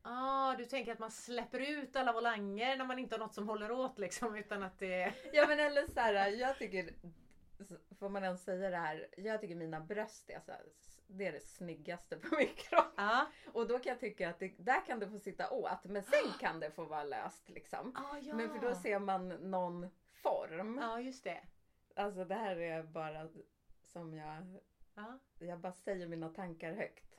Ah, 0.07 0.57
du 0.57 0.65
tänker 0.65 0.93
att 0.93 0.99
man 0.99 1.11
släpper 1.11 1.61
ut 1.61 1.97
alla 1.97 2.13
volanger 2.13 2.77
när 2.77 2.85
man 2.85 2.99
inte 2.99 3.15
har 3.15 3.21
något 3.21 3.35
som 3.35 3.49
håller 3.49 3.71
åt 3.71 3.99
liksom 3.99 4.37
utan 4.37 4.63
att 4.63 4.79
det... 4.79 5.15
Ja 5.33 5.47
men 5.47 5.61
eller 5.61 5.87
så 5.87 6.01
här, 6.01 6.29
jag 6.29 6.59
tycker, 6.59 6.95
får 7.99 8.09
man 8.09 8.25
ens 8.25 8.45
säga 8.45 8.71
det 8.71 8.77
här, 8.77 9.09
jag 9.17 9.41
tycker 9.41 9.55
mina 9.55 9.81
bröst 9.81 10.31
är 10.31 10.41
så 10.41 10.53
här, 10.53 10.63
det 11.07 11.27
är 11.27 11.33
det 11.33 11.41
snyggaste 11.41 12.17
på 12.17 12.37
min 12.37 12.55
kropp. 12.57 12.95
Ja. 12.97 13.27
Och 13.53 13.69
då 13.69 13.79
kan 13.79 13.91
jag 13.91 14.01
tycka 14.01 14.31
att 14.31 14.39
det, 14.39 14.55
där 14.59 14.87
kan 14.87 14.99
det 14.99 15.09
få 15.09 15.19
sitta 15.19 15.51
åt, 15.51 15.85
men 15.85 16.03
sen 16.03 16.33
kan 16.41 16.61
det 16.61 16.71
få 16.71 16.85
vara 16.85 17.05
löst 17.05 17.49
liksom. 17.49 17.93
Ah, 17.97 18.19
ja. 18.19 18.35
Men 18.35 18.51
för 18.51 18.59
då 18.69 18.75
ser 18.75 18.99
man 18.99 19.29
någon 19.29 19.91
form. 20.23 20.79
Ja, 20.83 21.01
just 21.01 21.25
det. 21.25 21.41
Alltså 21.97 22.25
det 22.25 22.35
här 22.35 22.57
är 22.57 22.83
bara 22.83 23.29
som 23.83 24.15
jag, 24.15 24.61
Ja. 24.95 25.19
jag 25.39 25.59
bara 25.61 25.73
säger 25.73 26.09
mina 26.09 26.29
tankar 26.29 26.73
högt. 26.73 27.15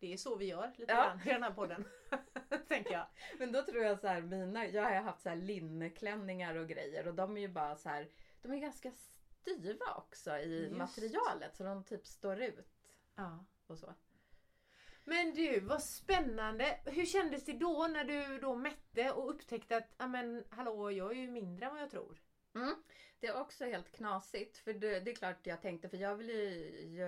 Det 0.00 0.12
är 0.12 0.16
så 0.16 0.36
vi 0.36 0.44
gör 0.46 0.72
lite 0.76 0.92
Ja. 0.92 1.04
grann 1.04 1.20
i 1.20 1.32
den 1.32 1.42
här 1.42 1.50
podden. 1.52 1.84
tänker 2.68 2.92
jag. 2.92 3.06
Men 3.38 3.52
då 3.52 3.62
tror 3.62 3.82
jag 3.82 4.00
så 4.00 4.06
här, 4.06 4.20
mina, 4.22 4.66
jag 4.66 4.82
har 4.82 4.90
haft 4.90 5.22
så 5.22 5.28
här 5.28 5.36
linneklänningar 5.36 6.54
och 6.54 6.68
grejer 6.68 7.08
och 7.08 7.14
de 7.14 7.36
är 7.36 7.40
ju 7.40 7.48
bara 7.48 7.76
så 7.76 7.88
här, 7.88 8.08
de 8.42 8.52
är 8.52 8.58
ganska 8.58 8.90
styva 8.92 9.94
också 9.96 10.36
i 10.38 10.62
Just. 10.62 10.76
materialet 10.76 11.56
så 11.56 11.64
de 11.64 11.84
typ 11.84 12.06
står 12.06 12.40
ut 12.42 12.68
Ja. 13.14 13.44
och 13.66 13.78
så. 13.78 13.94
Men 15.04 15.34
du, 15.34 15.60
vad 15.60 15.82
spännande! 15.82 16.80
Hur 16.84 17.06
kändes 17.06 17.44
det 17.44 17.52
då 17.52 17.86
när 17.90 18.04
du 18.04 18.38
då 18.38 18.54
mätte 18.56 19.10
och 19.12 19.30
upptäckte 19.30 19.76
att 19.76 19.94
ja 19.98 20.06
men 20.06 20.44
hallå, 20.50 20.90
jag 20.90 21.10
är 21.10 21.14
ju 21.20 21.28
mindre 21.30 21.66
än 21.66 21.72
vad 21.72 21.82
jag 21.82 21.90
tror? 21.90 22.20
Mm. 22.54 22.74
Det 23.20 23.26
är 23.26 23.40
också 23.40 23.64
helt 23.64 23.92
knasigt 23.92 24.58
för 24.58 24.72
det, 24.72 25.00
det 25.00 25.10
är 25.10 25.14
klart 25.14 25.46
jag 25.46 25.62
tänkte 25.62 25.88
för 25.88 25.96
jag 25.96 26.16
vill 26.16 26.28
ju, 26.28 26.44
ju 26.80 27.06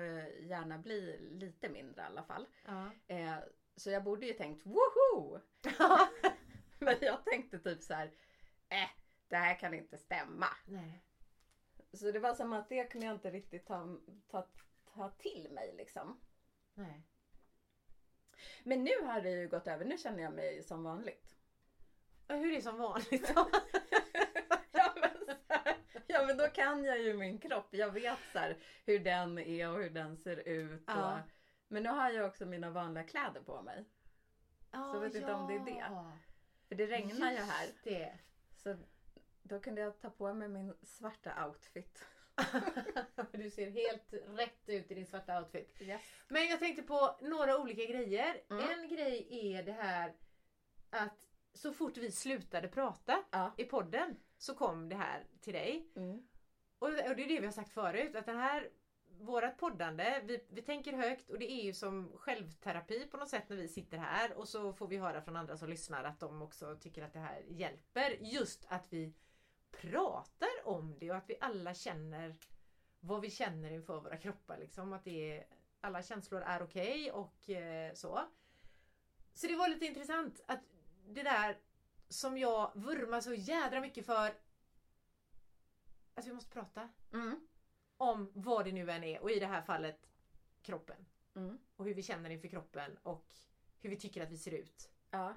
gärna 0.48 0.78
bli 0.78 1.18
lite 1.18 1.68
mindre 1.68 2.02
i 2.02 2.04
alla 2.04 2.22
fall. 2.22 2.46
Ja. 2.66 2.90
Eh, 3.06 3.38
så 3.76 3.90
jag 3.90 4.04
borde 4.04 4.26
ju 4.26 4.32
tänkt 4.32 4.66
woho! 4.66 5.40
Men 6.78 6.96
jag 7.00 7.24
tänkte 7.24 7.58
typ 7.58 7.82
så 7.82 7.94
här, 7.94 8.06
eh, 8.68 8.88
det 9.28 9.36
här 9.36 9.58
kan 9.58 9.74
inte 9.74 9.98
stämma. 9.98 10.46
Nej. 10.66 11.04
Så 11.92 12.10
det 12.10 12.18
var 12.18 12.34
som 12.34 12.52
att 12.52 12.68
det 12.68 12.84
kunde 12.84 13.06
jag 13.06 13.16
inte 13.16 13.30
riktigt 13.30 13.66
ta, 13.66 13.98
ta, 14.30 14.48
ta 14.94 15.10
till 15.10 15.48
mig 15.50 15.74
liksom. 15.76 16.20
Nej. 16.74 17.02
Men 18.62 18.84
nu 18.84 18.90
har 19.04 19.20
det 19.20 19.30
ju 19.30 19.48
gått 19.48 19.66
över, 19.66 19.84
nu 19.84 19.98
känner 19.98 20.22
jag 20.22 20.32
mig 20.32 20.62
som 20.62 20.84
vanligt. 20.84 21.36
Hur 22.28 22.52
är 22.52 22.56
det 22.56 22.62
som 22.62 22.78
vanligt 22.78 23.28
då? 23.34 23.50
ja, 24.72 24.94
men 24.96 25.24
så 25.26 25.34
här, 25.48 25.76
ja 26.06 26.18
men 26.30 26.36
då 26.36 26.48
kan 26.48 26.84
jag 26.84 26.98
ju 27.02 27.14
min 27.16 27.38
kropp. 27.38 27.66
Jag 27.70 27.90
vet 27.90 28.18
så 28.32 28.38
här, 28.38 28.56
hur 28.86 28.98
den 28.98 29.38
är 29.38 29.70
och 29.70 29.78
hur 29.78 29.90
den 29.90 30.16
ser 30.16 30.48
ut. 30.48 30.80
Och, 30.80 30.94
Ja. 30.94 31.20
Men 31.68 31.82
nu 31.82 31.88
har 31.88 32.10
jag 32.10 32.26
också 32.26 32.46
mina 32.46 32.70
vanliga 32.70 33.04
kläder 33.04 33.40
på 33.40 33.62
mig. 33.62 33.84
Ja, 34.70 34.94
jag 34.94 35.00
vet 35.00 35.14
inte 35.14 35.32
om 35.32 35.46
det 35.48 35.54
är 35.54 35.74
det. 35.74 35.80
ja. 35.90 36.12
För 36.68 36.74
det 36.74 36.86
regnar 36.86 37.32
ju 37.32 37.38
här. 37.38 37.68
Det. 37.84 38.18
Så 38.56 38.76
då 39.42 39.60
kunde 39.60 39.80
jag 39.80 40.00
ta 40.00 40.10
på 40.10 40.34
mig 40.34 40.48
min 40.48 40.74
svarta 40.82 41.46
outfit. 41.46 42.06
du 43.32 43.50
ser 43.50 43.70
helt 43.70 44.12
rätt 44.38 44.68
ut 44.68 44.90
i 44.90 44.94
din 44.94 45.06
svarta 45.06 45.38
outfit. 45.40 45.76
Yes. 45.80 46.02
Men 46.28 46.46
jag 46.48 46.58
tänkte 46.58 46.82
på 46.82 47.16
några 47.20 47.58
olika 47.58 47.84
grejer. 47.84 48.42
Mm. 48.50 48.70
En 48.70 48.88
grej 48.88 49.26
är 49.56 49.62
det 49.62 49.72
här 49.72 50.14
att 50.90 51.28
så 51.52 51.72
fort 51.72 51.96
vi 51.96 52.10
slutade 52.12 52.68
prata 52.68 53.22
Ja. 53.30 53.52
i 53.56 53.64
podden 53.64 54.16
så 54.40 54.54
kom 54.54 54.88
det 54.88 54.96
här 54.96 55.24
till 55.40 55.52
dig. 55.52 55.86
Mm. 55.96 56.22
Och, 56.78 56.88
och 56.88 56.94
det 56.94 57.02
är 57.02 57.28
det 57.28 57.40
vi 57.40 57.46
har 57.46 57.52
sagt 57.52 57.72
förut, 57.72 58.16
att 58.16 58.26
den 58.26 58.36
här 58.36 58.70
Vårat 59.20 59.58
poddande, 59.58 60.20
vi, 60.24 60.44
vi 60.48 60.62
tänker 60.62 60.92
högt 60.92 61.30
och 61.30 61.38
det 61.38 61.52
är 61.52 61.64
ju 61.64 61.74
som 61.74 62.12
självterapi 62.16 63.06
på 63.06 63.16
något 63.16 63.28
sätt 63.28 63.48
när 63.48 63.56
vi 63.56 63.68
sitter 63.68 63.98
här 63.98 64.32
och 64.32 64.48
så 64.48 64.72
får 64.72 64.86
vi 64.86 64.96
höra 64.96 65.22
från 65.22 65.36
andra 65.36 65.56
som 65.56 65.68
lyssnar 65.68 66.04
att 66.04 66.20
de 66.20 66.42
också 66.42 66.76
tycker 66.80 67.02
att 67.02 67.12
det 67.12 67.18
här 67.18 67.42
hjälper. 67.48 68.10
Just 68.20 68.66
att 68.68 68.86
vi 68.90 69.14
pratar 69.70 70.48
om 70.64 70.98
det 70.98 71.10
och 71.10 71.16
att 71.16 71.30
vi 71.30 71.36
alla 71.40 71.74
känner 71.74 72.36
vad 73.00 73.20
vi 73.20 73.30
känner 73.30 73.70
inför 73.70 74.00
våra 74.00 74.16
kroppar. 74.16 74.58
Liksom. 74.58 74.92
Att 74.92 75.04
det 75.04 75.38
är, 75.38 75.46
alla 75.80 76.02
känslor 76.02 76.42
är 76.42 76.62
okej 76.62 77.12
och 77.12 77.50
eh, 77.50 77.94
så. 77.94 78.20
Så 79.34 79.46
det 79.46 79.56
var 79.56 79.68
lite 79.68 79.86
intressant 79.86 80.44
att 80.46 80.60
det 81.06 81.22
där 81.22 81.58
som 82.10 82.38
jag 82.38 82.72
vurmar 82.74 83.20
så 83.20 83.34
jädra 83.34 83.80
mycket 83.80 84.06
för 84.06 84.34
att 86.14 86.26
vi 86.26 86.32
måste 86.32 86.50
prata 86.50 86.88
Mm. 87.12 87.46
om 87.96 88.30
vad 88.34 88.64
det 88.64 88.72
nu 88.72 88.90
än 88.90 89.04
är 89.04 89.22
och 89.22 89.30
i 89.30 89.40
det 89.40 89.46
här 89.46 89.62
fallet 89.62 90.10
kroppen. 90.62 91.06
Mm. 91.34 91.58
Och 91.76 91.84
hur 91.84 91.94
vi 91.94 92.02
känner 92.02 92.30
inför 92.30 92.48
kroppen 92.48 92.98
och 93.02 93.34
hur 93.80 93.90
vi 93.90 93.96
tycker 93.96 94.22
att 94.22 94.30
vi 94.30 94.38
ser 94.38 94.54
ut. 94.54 94.90
Ja. 95.10 95.34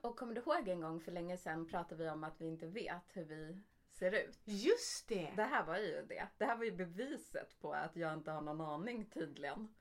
Och 0.00 0.16
kommer 0.16 0.34
du 0.34 0.40
ihåg 0.40 0.68
en 0.68 0.80
gång 0.80 1.00
för 1.00 1.12
länge 1.12 1.36
sedan 1.36 1.68
pratade 1.68 2.04
vi 2.04 2.10
om 2.10 2.24
att 2.24 2.40
vi 2.40 2.46
inte 2.46 2.66
vet 2.66 3.02
hur 3.16 3.24
vi 3.24 3.60
ser 3.90 4.12
ut? 4.12 4.38
Just 4.44 5.08
det! 5.08 5.32
Det 5.36 5.42
här 5.44 5.64
var 5.64 5.78
ju 5.78 6.06
det. 6.08 6.28
Det 6.38 6.44
här 6.44 6.56
var 6.56 6.64
ju 6.64 6.72
beviset 6.72 7.60
på 7.60 7.72
att 7.72 7.96
jag 7.96 8.14
inte 8.14 8.30
har 8.30 8.40
någon 8.40 8.60
aning 8.60 9.06
tydligen 9.10 9.74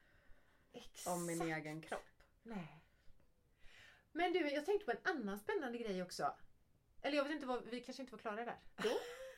Exakt. 0.71 1.07
om 1.15 1.25
min 1.25 1.41
egen 1.41 1.81
kropp. 1.81 2.23
Nej. 2.43 2.78
Men 4.19 4.33
du, 4.33 4.49
jag 4.49 4.65
tänkte 4.65 4.85
på 4.85 4.91
en 4.91 5.17
annan 5.17 5.39
spännande 5.39 5.77
grej 5.77 6.03
också. 6.03 6.33
Eller 7.01 7.17
jag 7.17 7.23
vet 7.23 7.33
inte 7.33 7.45
vad, 7.45 7.65
vi 7.65 7.81
kanske 7.81 8.03
inte 8.03 8.11
var 8.11 8.19
klara 8.19 8.45
där. 8.45 8.57
Jo. 8.83 8.91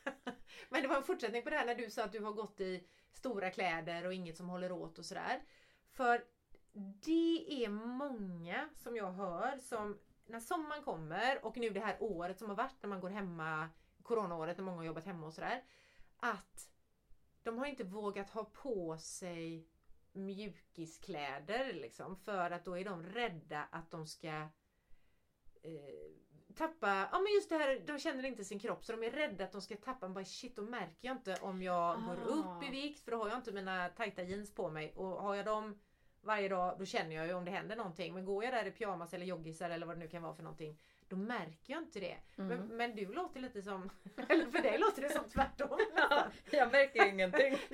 Men 0.69 0.81
det 0.81 0.88
var 0.88 0.95
en 0.95 1.03
fortsättning 1.03 1.43
på 1.43 1.50
det 1.50 1.55
här 1.55 1.65
när 1.65 1.75
du 1.75 1.89
sa 1.89 2.03
att 2.03 2.11
du 2.11 2.19
har 2.19 2.31
gått 2.31 2.59
i 2.59 2.88
stora 3.13 3.50
kläder 3.50 4.05
och 4.05 4.13
inget 4.13 4.38
som 4.38 4.50
håller 4.50 4.71
åt 4.71 5.00
och 5.00 5.05
sådär. 5.05 5.43
För 5.91 6.25
det 7.03 7.63
är 7.65 7.69
många 7.69 8.69
som 8.75 8.95
jag 8.95 9.11
hör 9.11 9.57
som 9.57 10.00
när 10.25 10.39
sommaren 10.39 10.83
kommer 10.83 11.45
och 11.45 11.57
nu 11.57 11.69
det 11.69 11.79
här 11.79 11.97
året 12.00 12.39
som 12.39 12.50
har 12.50 12.55
varit 12.55 12.81
när 12.81 12.89
man 12.89 13.01
går 13.01 13.09
hemma, 13.09 13.69
coronaåret 14.03 14.57
när 14.57 14.63
många 14.63 14.77
har 14.77 14.85
jobbat 14.85 15.05
hemma 15.05 15.27
och 15.27 15.33
sådär. 15.33 15.63
Att 16.17 16.69
de 17.43 17.57
har 17.57 17.65
inte 17.65 17.83
vågat 17.83 18.29
ha 18.29 18.43
på 18.43 18.97
sig 18.97 19.67
mjukiskläder 20.11 21.73
liksom 21.73 22.15
för 22.15 22.51
att 22.51 22.65
då 22.65 22.77
är 22.77 22.85
de 22.85 23.03
rädda 23.03 23.67
att 23.71 23.91
de 23.91 24.07
ska 24.07 24.50
tappa, 26.56 27.10
ja 27.12 27.20
men 27.20 27.34
just 27.34 27.50
det 27.50 27.58
här, 27.58 27.82
de 27.88 28.00
känner 28.00 28.25
inte 28.25 28.44
sin 28.46 28.60
kropp 28.60 28.86
så 28.86 28.91
de 28.91 29.03
är 29.03 29.12
rädda 29.12 29.44
att 29.44 29.51
de 29.51 29.62
ska 29.62 29.75
tappa, 29.75 30.10
bara 30.10 30.25
shit 30.25 30.56
då 30.56 30.62
märker 30.62 31.08
jag 31.08 31.18
inte 31.18 31.38
om 31.41 31.62
jag 31.62 32.03
går 32.03 32.18
Ah. 32.22 32.25
upp 32.25 32.63
i 32.63 32.70
vikt 32.70 33.00
för 33.00 33.12
då 33.12 33.18
har 33.18 33.30
jag 33.30 33.38
inte 33.38 33.51
mina 33.51 33.89
tajta 33.89 34.24
jeans 34.24 34.56
på 34.56 34.70
mig 34.70 34.94
och 34.96 35.08
har 35.08 35.36
jag 35.36 35.46
dem 35.46 35.80
varje 36.22 36.50
dag 36.50 36.75
då 36.80 36.86
känner 36.86 37.15
jag 37.15 37.27
ju 37.27 37.34
om 37.34 37.46
det 37.46 37.51
händer 37.51 37.75
någonting 37.75 38.13
men 38.13 38.25
går 38.25 38.44
jag 38.44 38.53
där 38.53 38.65
i 38.65 38.72
pyjamas 38.72 39.13
eller 39.13 39.25
joggisar 39.25 39.70
eller 39.70 39.86
vad 39.86 39.96
det 39.96 40.00
nu 40.00 40.08
kan 40.08 40.22
vara 40.22 40.34
för 40.34 40.44
någonting 40.44 40.80
då 41.08 41.15
märker 41.15 41.74
jag 41.74 41.82
inte 41.84 42.00
det. 42.00 42.18
Mm. 42.38 42.48
Men, 42.48 42.77
men 42.77 42.96
du 42.96 43.06
låter 43.13 43.39
lite 43.39 43.62
som, 43.62 43.89
eller 44.30 44.46
för 44.46 44.62
dig 44.62 44.77
låter 44.77 45.01
det 45.01 45.10
som 45.10 45.30
tvärtom. 45.30 45.80
Ja, 45.96 46.25
jag 46.51 46.72
märker 46.72 47.08
ingenting. 47.08 47.58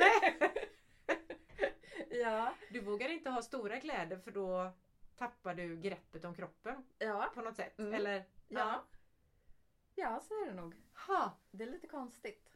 Ja. 2.10 2.54
Du 2.70 2.82
vågar 2.82 3.10
inte 3.10 3.30
ha 3.30 3.42
stora 3.42 3.80
kläder 3.80 4.18
för 4.18 4.32
då 4.32 4.72
tappar 5.18 5.54
du 5.54 5.76
greppet 5.78 6.24
om 6.26 6.36
kroppen 6.36 6.84
Ja. 7.00 7.32
på 7.34 7.42
något 7.42 7.56
sätt. 7.56 7.80
Mm. 7.80 7.94
Eller? 7.94 8.24
Ja. 8.48 8.84
Ja, 9.96 10.20
så 10.20 10.34
är 10.44 10.46
det 10.48 10.54
nog. 10.54 10.76
Ha. 11.08 11.38
Det 11.52 11.64
är 11.64 11.68
lite 11.68 11.88
konstigt. 11.88 12.50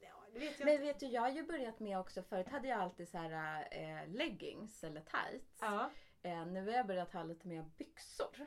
Ja, 0.00 0.08
vet 0.32 0.58
Men 0.58 0.68
inte. 0.68 0.84
vet 0.84 1.00
du, 1.00 1.06
jag 1.06 1.20
har 1.22 1.28
ju 1.30 1.42
börjat 1.42 1.80
med 1.80 1.98
också, 1.98 2.22
förut 2.22 2.48
hade 2.48 2.68
jag 2.68 2.80
alltid 2.80 3.08
så 3.08 3.18
här 3.18 3.68
eh, 3.70 4.08
leggings 4.08 4.84
eller 4.84 5.00
tights. 5.00 5.58
Ja. 5.60 5.90
Eh, 6.22 6.46
nu 6.46 6.64
har 6.66 6.72
jag 6.72 6.86
börjat 6.86 7.12
ha 7.12 7.22
lite 7.22 7.48
mer 7.48 7.62
byxor. 7.78 8.46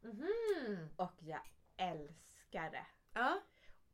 Mhm. 0.00 0.88
Och 0.96 1.12
jag 1.18 1.40
älskar 1.76 2.70
det. 2.70 2.86
Ja. 3.14 3.40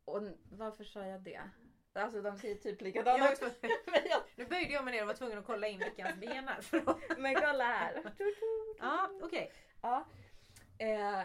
Och 0.05 0.23
varför 0.51 0.85
sa 0.85 1.07
jag 1.07 1.21
det? 1.21 1.51
Alltså 1.93 2.23
de 2.23 2.39
ser 2.39 2.49
ju 2.49 2.55
typ 2.55 2.81
likadana 2.81 3.33
ut. 3.33 3.41
Nu 4.37 4.47
böjde 4.47 4.73
jag 4.73 4.85
mig 4.85 4.95
ner 4.95 5.01
och 5.03 5.07
var 5.07 5.15
tvungen 5.15 5.39
att 5.39 5.47
kolla 5.47 5.67
in 5.67 5.79
veckans 5.79 6.21
ben 6.21 6.49
här. 6.49 6.61
Men 7.21 7.35
kolla 7.35 7.65
här. 7.65 8.13
Ja, 8.79 9.11
okej. 9.23 9.53
Ja. 9.83 10.05
Eh, 10.79 11.23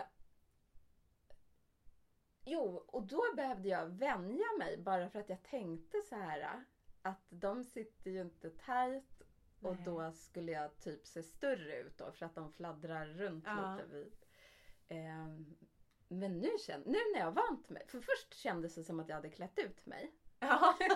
jo, 2.46 2.84
och 2.88 3.04
då 3.04 3.24
behövde 3.36 3.70
jag 3.70 3.86
vänja 3.86 4.46
mig 4.60 4.78
bara 4.78 5.10
för 5.10 5.20
att 5.20 5.30
jag 5.30 5.44
tänkte 5.44 6.02
så 6.10 6.16
här 6.16 6.64
att 7.02 7.26
de 7.30 7.64
sitter 7.64 8.12
ju 8.12 8.22
inte 8.22 8.50
tajt 8.50 9.22
och 9.62 9.76
Nej. 9.76 9.84
då 9.86 10.12
skulle 10.12 10.52
jag 10.52 10.80
typ 10.80 11.08
se 11.08 11.24
större 11.24 11.78
ut 11.78 11.98
då 11.98 12.12
för 12.12 12.26
att 12.26 12.36
de 12.36 12.52
fladdrar 12.52 13.06
runt 13.06 13.44
Ja. 13.48 13.76
lite 13.76 13.88
vid. 13.90 14.14
Ehm, 14.88 15.56
men 16.08 16.40
nu, 16.40 16.50
känn, 16.60 16.82
nu 16.86 16.98
när 17.14 17.20
jag 17.20 17.32
vant 17.32 17.70
mig, 17.70 17.88
för 17.88 18.00
först 18.02 18.34
kändes 18.34 18.76
det 18.76 18.84
som 18.84 19.00
att 19.00 19.10
jag 19.10 19.16
hade 19.16 19.30
klätt 19.30 19.60
ut 19.60 19.86
mig. 19.86 20.12
Ja. 20.40 20.78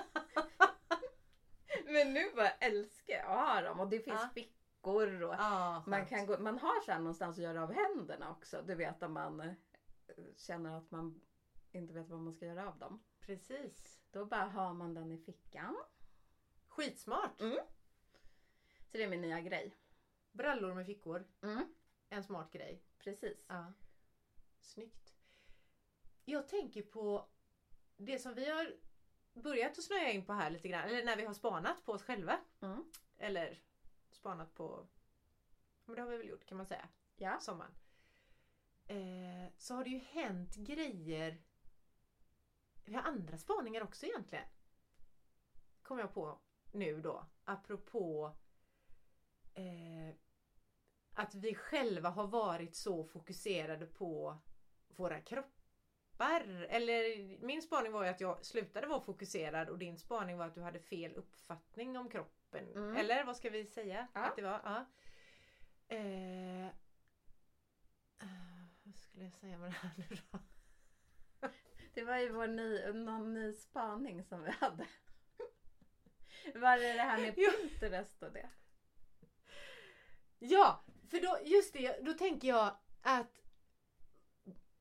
Men 1.85 2.13
nu 2.13 2.31
bara 2.35 2.49
älskar 2.51 3.13
jag 3.13 3.25
att 3.25 3.47
ha 3.47 3.61
dem 3.61 3.79
och 3.79 3.89
det 3.89 3.99
finns 3.99 4.21
Ja. 4.21 4.29
fickor 4.33 4.64
och 4.87 5.33
Ja, 5.33 5.83
Man, 5.87 6.05
kan 6.05 6.25
gå, 6.25 6.39
man 6.39 6.59
har 6.59 6.87
här 6.87 6.99
någonstans 6.99 7.37
att 7.37 7.43
göra 7.43 7.63
av 7.63 7.73
händerna 7.73 8.31
också. 8.31 8.61
Du 8.61 8.75
vet 8.75 9.03
om 9.03 9.13
man 9.13 9.39
eh, 9.39 9.53
känner 10.35 10.77
att 10.77 10.91
man 10.91 11.21
inte 11.71 11.93
vet 11.93 12.09
vad 12.09 12.19
man 12.19 12.33
ska 12.33 12.45
göra 12.45 12.67
av 12.67 12.77
dem. 12.77 13.03
Precis. 13.19 13.99
Då 14.11 14.25
bara 14.25 14.45
har 14.45 14.73
man 14.73 14.93
den 14.93 15.11
i 15.11 15.17
fickan. 15.17 15.77
Skitsmart. 16.67 17.41
Mm. 17.41 17.57
Så 18.91 18.97
det 18.97 19.03
är 19.03 19.09
min 19.09 19.21
nya 19.21 19.41
grej. 19.41 19.75
Brallor 20.31 20.73
med 20.73 20.85
fickor. 20.85 21.27
Mm. 21.41 21.73
En 22.09 22.23
smart 22.23 22.51
grej. 22.51 22.83
Precis. 22.97 23.45
Ja. 23.47 23.73
Snyggt. 24.61 25.13
Jag 26.25 26.47
tänker 26.47 26.81
på 26.81 27.29
det 27.97 28.19
som 28.19 28.33
vi 28.33 28.49
har 28.49 28.75
börjat 29.33 29.77
att 29.77 29.83
snöa 29.83 30.11
in 30.11 30.25
på 30.25 30.33
här 30.33 30.49
lite 30.49 30.67
grann. 30.67 30.89
Eller 30.89 31.05
när 31.05 31.17
vi 31.17 31.25
har 31.25 31.33
spanat 31.33 31.85
på 31.85 31.91
oss 31.91 32.03
själva. 32.03 32.39
Mm. 32.61 32.83
Eller 33.17 33.59
spanat 34.25 34.55
på... 34.55 34.87
Men 35.85 35.95
det 35.95 36.01
har 36.01 36.09
vi 36.09 36.17
väl 36.17 36.29
gjort 36.29 36.45
kan 36.45 36.57
man 36.57 36.65
säga. 36.65 36.89
Ja. 37.15 37.39
Sommaren. 37.39 37.71
Eh, 38.87 39.51
så 39.57 39.75
har 39.75 39.83
det 39.83 39.89
ju 39.89 39.99
hänt 39.99 40.55
grejer. 40.55 41.41
Vi 42.85 42.93
har 42.93 43.01
andra 43.01 43.37
spaningar 43.37 43.83
också 43.83 44.05
egentligen. 44.05 44.45
Kommer 45.81 46.01
jag 46.01 46.13
på 46.13 46.39
nu 46.71 47.01
då. 47.01 47.25
Apropå 47.43 48.35
eh, 49.53 50.15
att 51.13 51.35
vi 51.35 51.55
själva 51.55 52.09
har 52.09 52.27
varit 52.27 52.75
så 52.75 53.03
fokuserade 53.03 53.85
på 53.85 54.37
våra 54.87 55.21
kroppar. 55.21 56.41
Eller 56.69 57.27
min 57.45 57.61
spaning 57.61 57.91
var 57.91 58.03
ju 58.03 58.09
att 58.09 58.21
jag 58.21 58.45
slutade 58.45 58.87
vara 58.87 59.01
fokuserad 59.01 59.69
och 59.69 59.77
din 59.77 59.97
spaning 59.97 60.37
var 60.37 60.45
att 60.45 60.55
du 60.55 60.61
hade 60.61 60.79
fel 60.79 61.15
uppfattning 61.15 61.97
om 61.97 62.09
kroppen. 62.09 62.44
Mm. 62.63 62.97
Eller 62.97 63.23
vad 63.23 63.37
ska 63.37 63.49
vi 63.49 63.65
säga? 63.65 64.07
Ja. 64.13 64.21
Att 64.21 64.35
det 64.35 64.41
var? 64.41 64.61
Ja. 64.63 64.85
Eh, 65.87 66.65
eh, 66.65 66.71
vad 68.83 68.95
skulle 68.95 69.23
jag 69.23 69.33
säga 69.33 69.57
med 69.57 69.71
det 69.71 69.77
här 69.77 69.91
nu 69.97 70.17
då? 70.31 70.39
Det 71.93 72.03
var 72.03 72.17
ju 72.17 72.29
vår 72.29 72.47
ny, 72.47 72.93
någon 72.93 73.33
ny 73.33 73.53
spaning 73.53 74.23
som 74.23 74.43
vi 74.43 74.51
hade. 74.51 74.87
Var 76.53 76.77
det 76.77 76.93
det 76.93 77.01
här 77.01 77.21
med. 77.21 77.35
Pinterest 77.35 78.23
och 78.23 78.31
det? 78.31 78.49
Ja, 80.39 80.83
för 81.09 81.21
då, 81.21 81.39
just 81.43 81.73
det, 81.73 81.99
då 82.01 82.13
tänker 82.13 82.47
jag 82.47 82.77
att 83.01 83.45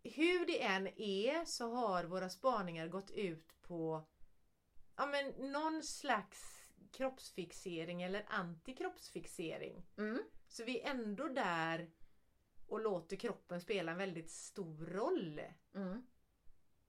hur 0.02 0.46
det 0.46 0.62
än 0.62 0.86
är 1.00 1.44
så 1.44 1.74
har 1.74 2.04
våra 2.04 2.28
spaningar 2.28 2.88
gått 2.88 3.10
ut 3.10 3.62
på 3.62 4.04
ja, 4.96 5.06
men 5.06 5.52
någon 5.52 5.82
slags 5.82 6.53
kroppsfixering 6.92 8.02
eller 8.02 8.24
antikroppsfixering. 8.28 9.86
Mm. 9.98 10.18
Så 10.48 10.64
vi 10.64 10.80
är 10.80 10.90
ändå 10.90 11.28
där 11.28 11.90
och 12.66 12.80
låter 12.80 13.16
kroppen 13.16 13.60
spela 13.60 13.92
en 13.92 13.98
väldigt 13.98 14.30
stor 14.30 14.86
roll. 14.86 15.40
Mm. 15.74 16.06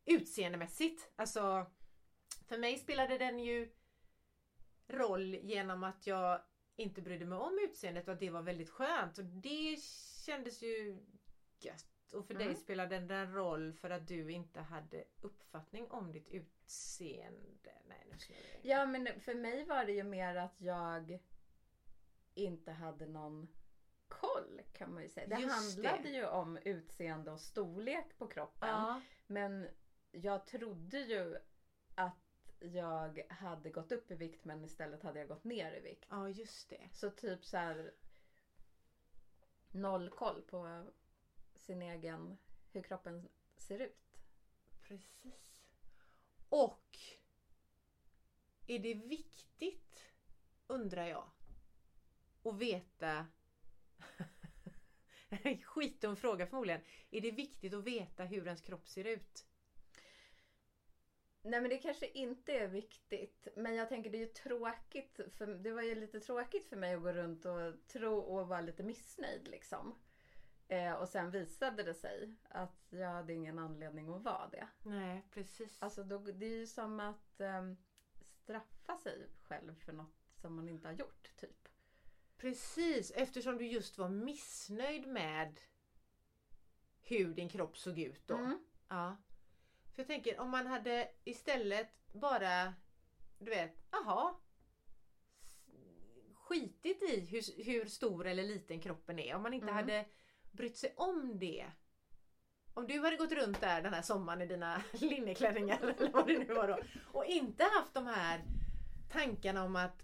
utseendemässigt. 0.05 1.12
Alltså, 1.15 1.65
för 2.47 2.58
mig 2.58 2.77
spelade 2.77 3.17
den 3.17 3.39
ju 3.39 3.71
roll 4.88 5.36
genom 5.36 5.84
att 5.84 6.08
jag 6.08 6.41
inte 6.75 7.01
brydde 7.01 7.25
mig 7.25 7.38
om 7.38 7.60
utseendet 7.69 8.08
och 8.08 8.13
att 8.13 8.19
det 8.19 8.29
var 8.29 8.41
väldigt 8.41 8.69
skönt. 8.69 9.17
Och 9.17 9.25
det 9.25 9.79
kändes 10.25 10.62
ju 10.63 10.97
gött. 11.60 12.13
Och 12.13 12.27
för 12.27 12.34
Mm. 12.36 12.47
dig 12.47 12.55
spelade 12.55 12.99
den 12.99 13.12
en 13.12 13.34
roll 13.34 13.73
för 13.73 13.89
att 13.89 14.08
du 14.08 14.31
inte 14.31 14.60
hade 14.62 15.03
uppfattning 15.21 15.88
om 15.91 16.12
ditt 16.12 16.27
utseende. 16.29 16.55
Nej, 17.86 18.08
nu 18.12 18.17
snurrar 18.19 18.41
jag. 18.54 18.65
Ja 18.65 18.86
men 18.86 19.19
för 19.19 19.36
mig 19.36 19.63
var 19.65 19.86
det 19.86 19.91
ju 19.91 20.04
mer 20.04 20.36
att 20.36 20.62
jag 20.62 21.19
inte 22.34 22.71
hade 22.71 23.06
någon 23.08 23.47
koll 24.08 24.62
kan 24.73 24.93
man 24.93 25.04
ju 25.04 25.10
säga. 25.10 25.28
Det 25.28 25.41
Just 25.41 25.56
handlade 25.56 26.04
det. 26.04 26.10
ju 26.10 26.25
om 26.25 26.58
utseende 26.58 27.32
och 27.32 27.39
storlek 27.41 28.17
på 28.17 28.28
kroppen. 28.28 28.69
Ja, 28.69 29.01
Men 29.28 29.67
jag 30.12 30.45
trodde 30.45 30.99
ju 30.99 31.38
att 31.95 32.47
jag 32.60 33.25
hade 33.30 33.69
gått 33.69 33.91
upp 33.91 34.12
i 34.12 34.15
vikt 34.15 34.45
men 34.45 34.63
istället 34.65 35.04
hade 35.04 35.19
jag 35.19 35.28
gått 35.28 35.43
ner 35.43 35.73
i 35.73 35.80
vikt. 35.80 36.06
ja, 36.10 36.30
just 36.30 36.69
det. 36.69 36.89
Så 36.93 37.10
typ 37.10 37.45
så 37.45 37.58
här 37.58 37.93
noll 39.71 40.10
koll 40.10 40.41
på 40.41 40.86
sin 41.56 41.82
egen, 41.82 42.38
hur 42.71 42.82
kroppen 42.82 43.30
ser 43.58 43.80
ut. 43.80 44.17
Precis. 44.82 45.55
Och 46.49 46.97
är 48.67 48.79
det 48.79 48.93
viktigt, 48.93 50.03
undrar 50.67 51.05
jag, 51.05 51.29
att 52.43 52.58
veta 52.58 53.27
Skitdum 55.63 56.15
fråga 56.15 56.45
förmodligen. 56.45 56.81
Är 57.12 57.21
det 57.21 57.31
viktigt 57.31 57.73
att 57.73 57.84
veta 57.84 58.23
hur 58.23 58.45
ens 58.45 58.62
kropp 58.62 58.88
ser 58.88 59.03
ut? 59.03 59.45
Nej 61.41 61.62
men 61.62 61.69
det 61.69 61.77
kanske 61.77 62.08
inte 62.13 62.53
är 62.53 62.67
viktigt. 62.67 63.47
Men 63.55 63.75
jag 63.75 63.89
tänker 63.89 64.10
det 64.10 64.17
är 64.17 64.19
ju 64.19 64.25
tråkigt. 64.25 65.19
För, 65.38 65.47
det 65.47 65.71
var 65.71 65.81
ju 65.81 65.95
lite 65.95 66.19
tråkigt 66.19 66.65
för 66.65 66.75
mig 66.75 66.93
att 66.93 67.01
gå 67.01 67.12
runt 67.13 67.45
och 67.45 67.88
tro 67.88 68.17
och 68.17 68.47
vara 68.47 68.62
lite 68.62 68.84
missnöjd 68.84 69.47
liksom. 69.47 69.95
Eh, 70.67 70.93
och 70.93 71.10
sen 71.10 71.32
visade 71.32 71.84
det 71.84 71.93
sig 71.93 72.36
att 72.49 72.86
jag 72.89 73.10
hade 73.10 73.34
ingen 73.34 73.60
anledning 73.60 74.10
att 74.10 74.21
vara 74.21 74.47
det. 74.49 74.67
Nej, 74.84 75.28
precis. 75.32 75.78
Alltså 75.82 76.04
då, 76.04 76.17
det 76.17 76.45
är 76.45 76.58
ju 76.60 76.67
som 76.67 76.99
att 76.99 77.39
ehm, 77.41 77.78
straffa 78.43 78.97
sig 78.97 79.28
själv 79.41 79.75
för 79.75 79.93
något 79.93 80.15
som 80.41 80.56
man 80.56 80.69
inte 80.69 80.88
har 80.88 80.93
gjort 80.93 81.32
typ. 81.36 81.67
Precis, 82.38 83.12
eftersom 83.12 83.58
du 83.58 83.67
just 83.67 83.97
var 83.97 84.10
missnöjd 84.10 85.08
med 85.08 85.60
hur 87.01 87.34
din 87.34 87.49
kropp 87.49 87.78
såg 87.78 87.99
ut 87.99 88.28
då. 88.28 88.36
Mm. 88.38 88.65
Ja. 88.88 89.17
För 89.93 90.01
jag 90.01 90.08
tänker 90.08 90.39
om 90.39 90.49
man 90.49 90.67
hade 90.67 91.12
istället 91.23 92.13
bara, 92.13 92.73
du 93.39 93.49
vet, 93.49 93.93
aha. 93.93 94.41
Skitit 96.34 97.04
i 97.04 97.19
hur, 97.19 97.63
hur 97.63 97.86
stor 97.86 98.28
eller 98.28 98.43
liten 98.43 98.82
kroppen 98.82 99.19
är. 99.19 99.36
Om 99.36 99.41
man 99.43 99.54
inte 99.54 99.63
Mm. 99.71 99.75
hade 99.75 100.06
brytt 100.56 100.78
sig 100.78 100.94
om 100.98 101.39
det. 101.39 101.65
Om 102.74 102.88
du 102.88 103.00
hade 103.00 103.15
gått 103.18 103.32
runt 103.32 103.62
där 103.62 103.82
den 103.82 103.94
här 103.94 104.02
sommaren 104.02 104.41
i 104.41 104.46
dina 104.46 104.82
linneklänningar 104.94 105.80
eller 106.00 106.12
vad 106.12 106.28
det 106.28 106.38
nu 106.38 106.54
var 106.54 106.68
då. 106.68 106.80
Och 107.12 107.26
inte 107.26 107.63
haft 107.63 107.94
de 107.94 108.08
här 108.08 108.44
tankarna 109.12 109.63
om 109.63 109.76
att 109.76 110.04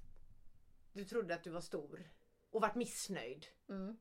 du 0.93 1.05
trodde 1.05 1.33
att 1.33 1.43
du 1.43 1.49
var 1.49 1.61
stor 1.61 2.09
och 2.49 2.61
varit 2.61 2.75
missnöjd. 2.75 3.45
Mm. 3.69 3.97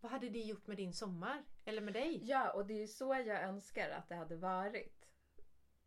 Vad 0.00 0.12
hade 0.12 0.28
det 0.28 0.38
gjort 0.38 0.66
med 0.66 0.76
din 0.76 0.92
sommar? 0.92 1.44
Eller 1.64 1.80
med 1.82 1.94
dig? 1.94 2.20
Ja 2.22 2.52
och 2.52 2.66
det 2.66 2.82
är 2.82 2.86
så 2.86 3.14
jag 3.14 3.42
önskar 3.42 3.90
att 3.90 4.08
det 4.08 4.14
hade 4.14 4.36
varit. 4.36 5.08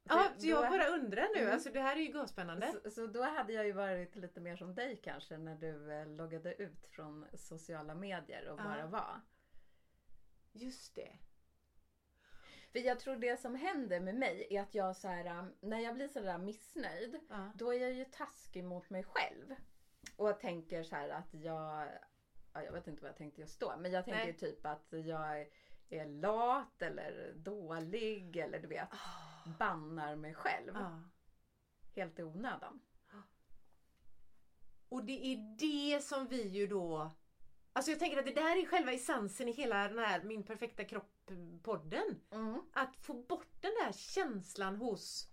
Ja, 0.04 0.32
så 0.38 0.48
jag 0.48 0.72
bara 0.72 0.88
undrar 0.88 1.28
nu. 1.36 1.42
Mm. 1.42 1.54
Alltså 1.54 1.70
det 1.70 1.80
här 1.82 1.96
är 1.96 2.00
ju 2.00 2.12
gåspännande. 2.12 2.72
Så, 2.84 2.90
så 2.90 3.08
då 3.08 3.24
hade 3.24 3.54
jag 3.54 3.66
ju 3.66 3.72
varit 3.72 4.16
lite 4.16 4.40
mer 4.40 4.56
som 4.56 4.76
dig 4.76 5.02
kanske 5.04 5.38
när 5.38 5.56
du 5.56 5.92
eh, 5.92 6.08
loggade 6.08 6.54
ut 6.54 6.86
från 6.86 7.26
sociala 7.34 7.96
medier 7.96 8.48
och 8.50 8.60
Ja. 8.60 8.64
bara 8.64 8.88
var. 8.88 9.22
Just 10.56 10.96
det. 10.96 11.18
För 12.72 12.80
jag 12.80 13.00
tror 13.00 13.16
det 13.16 13.40
som 13.40 13.56
händer 13.56 14.00
med 14.00 14.16
mig 14.16 14.48
är 14.50 14.62
att 14.62 14.76
jag 14.76 14.96
så 14.96 15.08
här, 15.08 15.40
um, 15.40 15.54
när 15.62 15.80
jag 15.80 15.96
blir 15.96 16.08
sådär 16.08 16.38
missnöjd, 16.38 17.20
Ja. 17.30 17.52
då 17.56 17.74
är 17.74 17.80
jag 17.82 17.94
ju 17.94 18.06
taskig 18.06 18.64
mot 18.64 18.90
mig 18.90 19.04
själv. 19.04 19.56
Och 20.16 20.40
tänker 20.40 20.84
så 20.84 20.96
här 20.96 21.10
att 21.10 21.34
jag, 21.34 21.88
ja, 22.54 22.64
jag 22.64 22.72
vet 22.72 22.88
inte 22.88 23.02
vad 23.02 23.10
jag 23.10 23.18
tänkte 23.18 23.42
just 23.42 23.60
då, 23.60 23.74
men 23.78 23.92
jag 23.92 24.06
tänker 24.06 24.26
Nej. 24.26 24.38
typ 24.38 24.66
att 24.66 24.88
jag 24.90 25.48
är 25.90 26.06
lat 26.06 26.82
eller 26.82 27.34
dålig 27.36 28.38
eller 28.38 28.60
du 28.60 28.68
vet, 28.68 28.90
bannar 29.60 30.16
mig 30.16 30.34
själv 30.34 30.72
Ja. 30.74 31.04
helt 31.96 32.20
i 32.20 32.24
onödan. 32.24 32.82
Och 34.90 35.06
det 35.06 35.26
är 35.26 35.58
det 35.58 36.04
som 36.04 36.28
vi 36.28 36.48
ju 36.48 36.68
då... 36.68 37.12
Alltså 37.76 37.92
jag 37.92 38.00
tänker 38.00 38.18
att 38.18 38.26
det 38.26 38.32
där 38.32 38.62
är 38.62 38.66
själva 38.66 38.92
essensen 38.92 39.48
i 39.48 39.52
hela 39.52 39.88
den 39.88 40.00
här 40.00 40.24
Min 40.24 40.44
perfekta 40.44 40.84
kropp-podden. 40.84 42.20
Mm. 42.32 42.62
Att 42.74 42.96
få 42.96 43.14
bort 43.14 43.62
den 43.62 43.72
där 43.72 43.92
känslan 43.92 44.76
hos 44.76 45.28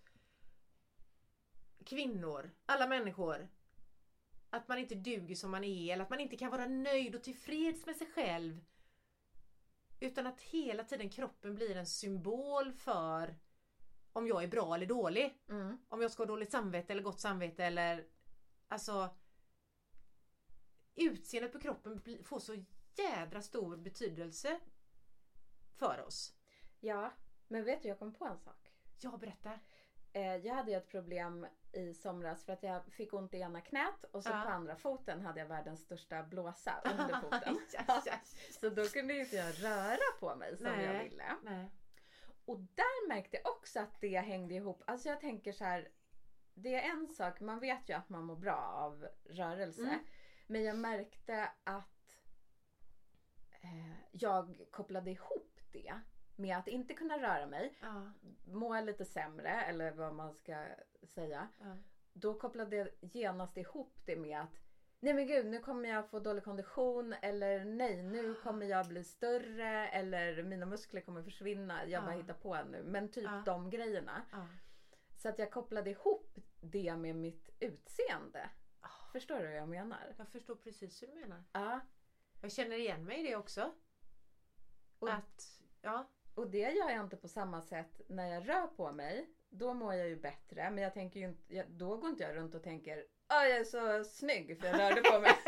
kvinnor, 1.84 2.50
alla 2.66 2.86
människor. 2.86 3.48
Att 4.50 4.68
man 4.68 4.78
inte 4.78 4.94
duger 4.94 5.34
som 5.34 5.50
man 5.50 5.64
är 5.64 5.92
eller 5.92 6.04
att 6.04 6.10
man 6.10 6.20
inte 6.20 6.36
kan 6.36 6.50
vara 6.50 6.66
nöjd 6.66 7.14
och 7.14 7.22
tillfreds 7.22 7.86
med 7.86 7.96
sig 7.96 8.06
själv. 8.06 8.64
Utan 10.00 10.26
att 10.26 10.40
hela 10.40 10.84
tiden 10.84 11.10
kroppen 11.10 11.54
blir 11.54 11.76
en 11.76 11.86
symbol 11.86 12.72
för 12.72 13.38
om 14.12 14.26
jag 14.26 14.42
är 14.42 14.48
bra 14.48 14.74
eller 14.74 14.86
dålig. 14.86 15.42
Mm. 15.48 15.78
Om 15.88 16.02
jag 16.02 16.10
ska 16.10 16.22
ha 16.22 16.28
dåligt 16.28 16.52
samvete 16.52 16.92
eller 16.92 17.02
gott 17.02 17.20
samvete 17.20 17.64
eller 17.64 18.06
alltså 18.68 19.14
utseendet 20.96 21.52
på 21.52 21.58
kroppen 21.60 22.00
får 22.24 22.38
så 22.38 22.64
jädra 22.96 23.42
stor 23.42 23.76
betydelse 23.76 24.60
för 25.78 26.04
oss. 26.06 26.34
Ja, 26.80 27.12
men 27.48 27.64
vet 27.64 27.82
du 27.82 27.88
jag 27.88 27.98
kom 27.98 28.12
på 28.14 28.24
en 28.24 28.38
sak. 28.38 28.72
Ja, 29.00 29.16
berätta. 29.16 29.58
Eh, 30.12 30.36
jag 30.36 30.54
hade 30.54 30.70
ju 30.70 30.76
ett 30.76 30.88
problem 30.88 31.46
i 31.72 31.94
somras 31.94 32.44
för 32.44 32.52
att 32.52 32.62
jag 32.62 32.84
fick 32.92 33.12
ont 33.14 33.34
i 33.34 33.38
ena 33.38 33.60
knät 33.60 34.04
och 34.10 34.22
så 34.22 34.30
Ja. 34.30 34.42
på 34.42 34.48
andra 34.50 34.76
foten 34.76 35.20
hade 35.20 35.40
jag 35.40 35.46
världens 35.46 35.80
största 35.80 36.22
blåsa 36.22 36.82
under 36.90 37.20
foten. 37.20 37.58
Aj, 37.88 38.02
aj. 38.10 38.20
Så 38.60 38.68
då 38.68 38.84
kunde 38.84 39.14
ju 39.14 39.20
inte 39.20 39.36
jag 39.36 39.64
röra 39.64 40.18
på 40.20 40.36
mig 40.36 40.56
som 40.56 40.66
Nej. 40.66 40.84
jag 40.84 41.04
ville. 41.04 41.36
Nej. 41.42 41.70
Och 42.44 42.58
där 42.60 43.08
märkte 43.08 43.36
jag 43.42 43.52
också 43.56 43.80
att 43.80 44.00
det 44.00 44.18
hängde 44.18 44.54
ihop. 44.54 44.82
Alltså 44.86 45.08
jag 45.08 45.20
tänker 45.20 45.52
så 45.52 45.64
här. 45.64 45.88
Det 46.54 46.74
är 46.74 46.90
en 46.90 47.08
sak, 47.08 47.40
man 47.40 47.60
vet 47.60 47.88
ju 47.88 47.92
att 47.92 48.08
man 48.08 48.24
mår 48.24 48.36
bra 48.36 48.56
av 48.56 49.06
rörelse. 49.24 49.82
Mm. 49.82 49.98
Men 50.52 50.64
jag 50.64 50.76
märkte 50.76 51.50
att 51.64 52.16
eh, 53.60 53.92
jag 54.10 54.64
kopplade 54.70 55.10
ihop 55.10 55.60
det 55.72 56.00
med 56.36 56.56
att 56.58 56.68
inte 56.68 56.94
kunna 56.94 57.18
röra 57.18 57.46
mig, 57.46 57.78
Ja, 57.80 58.10
må 58.44 58.80
lite 58.80 59.04
sämre 59.04 59.48
eller 59.50 59.90
vad 59.90 60.14
man 60.14 60.32
ska 60.34 60.64
säga. 61.02 61.48
ja. 61.60 61.76
Då 62.12 62.34
kopplade 62.34 62.76
jag 62.76 62.88
genast 63.00 63.56
ihop 63.56 63.98
det 64.04 64.16
med 64.16 64.40
att 64.40 64.58
Nej 65.00 65.14
men 65.14 65.26
gud, 65.26 65.46
nu 65.46 65.58
kommer 65.60 65.88
jag 65.88 66.08
få 66.08 66.20
dålig 66.20 66.44
kondition 66.44 67.12
eller 67.22 67.64
nej, 67.64 68.02
nu 68.02 68.34
kommer 68.34 68.66
jag 68.66 68.88
bli 68.88 69.04
större 69.04 69.88
eller 69.88 70.42
mina 70.42 70.66
muskler 70.66 71.00
kommer 71.00 71.22
försvinna. 71.22 71.84
Jag 71.86 72.04
bara 72.04 72.14
Ja. 72.14 72.20
hittar 72.20 72.34
på 72.34 72.62
nu. 72.62 72.82
Men 72.82 73.08
typ 73.08 73.24
Ja. 73.24 73.42
de 73.46 73.70
grejerna. 73.70 74.22
ja. 74.32 74.46
Så 75.16 75.28
att 75.28 75.38
jag 75.38 75.50
kopplade 75.50 75.90
ihop 75.90 76.38
det 76.60 76.96
med 76.96 77.16
mitt 77.16 77.50
utseende. 77.60 78.50
Förstår 79.12 79.38
du 79.38 79.46
vad 79.46 79.56
jag 79.56 79.68
menar? 79.68 80.14
Jag 80.18 80.28
förstår 80.28 80.54
precis 80.54 81.02
hur 81.02 81.06
du 81.06 81.14
menar. 81.14 81.44
Ja. 81.52 81.80
Jag 82.42 82.52
känner 82.52 82.76
igen 82.76 83.04
mig 83.04 83.20
i 83.20 83.22
det 83.22 83.36
också. 83.36 83.74
Och, 84.98 85.12
Att, 85.12 85.60
ja. 85.80 86.08
och 86.34 86.50
det 86.50 86.58
gör 86.70 86.90
jag 86.90 87.04
inte 87.04 87.16
på 87.16 87.28
samma 87.28 87.62
sätt 87.62 88.00
när 88.08 88.26
jag 88.32 88.48
rör 88.48 88.66
på 88.66 88.92
mig. 88.92 89.30
Då 89.50 89.74
mår 89.74 89.94
jag 89.94 90.08
ju 90.08 90.16
bättre. 90.16 90.70
Men 90.70 90.84
jag 90.84 90.94
tänker 90.94 91.20
inte, 91.20 91.64
då 91.68 91.96
går 91.96 92.10
inte 92.10 92.22
jag 92.22 92.36
runt 92.36 92.54
och 92.54 92.62
tänker 92.62 92.96
Åh, 93.28 93.48
jag 93.48 93.56
är 93.56 93.64
så 93.64 94.04
snygg 94.10 94.58
för 94.60 94.66
jag 94.66 94.80
rörde 94.80 95.02
på 95.02 95.20
mig. 95.20 95.32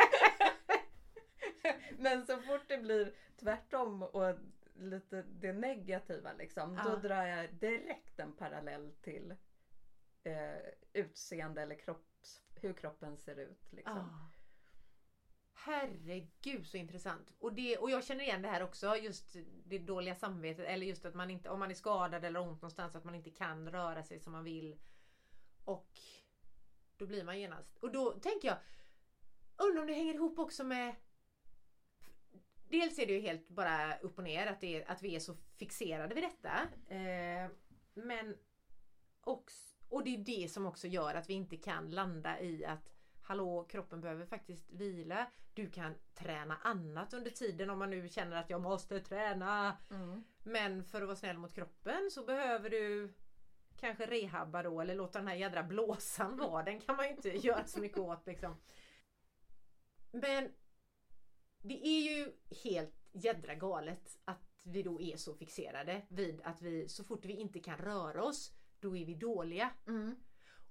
Men 1.98 2.26
så 2.26 2.38
fort 2.42 2.62
det 2.68 2.78
blir 2.78 3.14
tvärtom 3.36 4.02
och 4.02 4.34
lite 4.74 5.22
det 5.22 5.52
negativa 5.52 6.32
liksom. 6.32 6.76
Då 6.84 6.90
Ja. 6.90 6.96
drar 6.96 7.26
jag 7.26 7.54
direkt 7.54 8.18
en 8.18 8.32
parallell 8.32 8.92
till 9.02 9.34
eh, 10.24 10.58
utseende 10.92 11.62
eller 11.62 11.74
kropps, 11.74 12.13
hur 12.60 12.72
kroppen 12.72 13.16
ser 13.16 13.36
ut. 13.36 13.72
Liksom. 13.72 13.98
Ah. 13.98 14.30
Herregud 15.52 16.66
så 16.66 16.76
intressant. 16.76 17.32
Och, 17.38 17.52
det, 17.52 17.76
och 17.76 17.90
jag 17.90 18.04
känner 18.04 18.24
igen 18.24 18.42
det 18.42 18.48
här 18.48 18.62
också. 18.62 18.96
Just 18.96 19.36
det 19.64 19.78
dåliga 19.78 20.14
samvetet. 20.14 20.66
Eller 20.66 20.86
just 20.86 21.04
att 21.04 21.14
man 21.14 21.30
inte, 21.30 21.48
om 21.48 21.58
man 21.58 21.70
är 21.70 21.74
skadad 21.74 22.24
eller 22.24 22.40
har 22.40 22.46
ont 22.46 22.62
någonstans, 22.62 22.94
att 22.94 23.04
man 23.04 23.14
inte 23.14 23.30
kan 23.30 23.70
röra 23.70 24.02
sig 24.02 24.20
som 24.20 24.32
man 24.32 24.44
vill. 24.44 24.80
Och 25.64 25.98
då 26.96 27.06
blir 27.06 27.24
man 27.24 27.40
genast. 27.40 27.76
Och 27.78 27.92
då 27.92 28.12
tänker 28.12 28.48
jag, 28.48 28.56
undrar 29.56 29.80
om 29.80 29.86
det 29.86 29.94
hänger 29.94 30.14
ihop 30.14 30.38
också 30.38 30.64
med 30.64 30.94
Dels 32.68 32.98
är 32.98 33.06
det 33.06 33.12
ju 33.12 33.20
helt 33.20 33.48
bara 33.48 33.98
upp 33.98 34.18
och 34.18 34.24
ner 34.24 34.46
att, 34.46 34.60
det 34.60 34.84
att 34.84 35.02
vi 35.02 35.16
är 35.16 35.20
så 35.20 35.34
fixerade 35.56 36.14
vid 36.14 36.24
detta. 36.24 36.68
Eh, 36.94 37.50
men 37.94 38.36
också, 39.20 39.73
och 39.88 40.04
det 40.04 40.14
är 40.14 40.18
det 40.18 40.50
som 40.50 40.66
också 40.66 40.86
gör 40.86 41.14
att 41.14 41.30
vi 41.30 41.34
inte 41.34 41.56
kan 41.56 41.90
landa 41.90 42.40
i 42.40 42.64
att 42.64 42.94
Hallå, 43.26 43.64
kroppen 43.68 44.00
behöver 44.00 44.26
faktiskt 44.26 44.70
vila. 44.70 45.26
Du 45.54 45.70
kan 45.70 45.94
träna 46.14 46.56
annat 46.56 47.14
under 47.14 47.30
tiden 47.30 47.70
om 47.70 47.78
man 47.78 47.90
nu 47.90 48.08
känner 48.08 48.36
att 48.36 48.50
jag 48.50 48.60
måste 48.60 49.00
träna. 49.00 49.76
Mm. 49.90 50.24
Men 50.42 50.84
för 50.84 51.02
att 51.02 51.08
vara 51.08 51.16
snäll 51.16 51.38
mot 51.38 51.54
kroppen 51.54 52.10
så 52.10 52.24
behöver 52.24 52.70
du 52.70 53.14
kanske 53.76 54.06
rehabba 54.06 54.62
då 54.62 54.80
eller 54.80 54.94
låta 54.94 55.18
den 55.18 55.28
här 55.28 55.34
jädra 55.34 55.62
blåsan 55.62 56.36
vara. 56.38 56.62
Den 56.62 56.80
kan 56.80 56.96
man 56.96 57.06
ju 57.06 57.12
inte 57.12 57.46
göra 57.46 57.64
så 57.64 57.80
mycket 57.80 57.98
åt 57.98 58.26
liksom. 58.26 58.56
Men 60.10 60.52
det 61.58 61.86
är 61.86 62.00
ju 62.00 62.32
helt 62.64 62.94
jädra 63.12 63.54
galet 63.54 64.18
att 64.24 64.58
vi 64.62 64.82
då 64.82 65.00
är 65.00 65.16
så 65.16 65.34
fixerade 65.34 66.02
vid 66.08 66.40
att 66.44 66.62
vi 66.62 66.88
så 66.88 67.04
fort 67.04 67.24
vi 67.24 67.32
inte 67.32 67.60
kan 67.60 67.78
röra 67.78 68.24
oss 68.24 68.52
då 68.84 68.96
är 68.96 69.06
vi 69.06 69.14
dåliga. 69.14 69.70
Mm. 69.86 70.16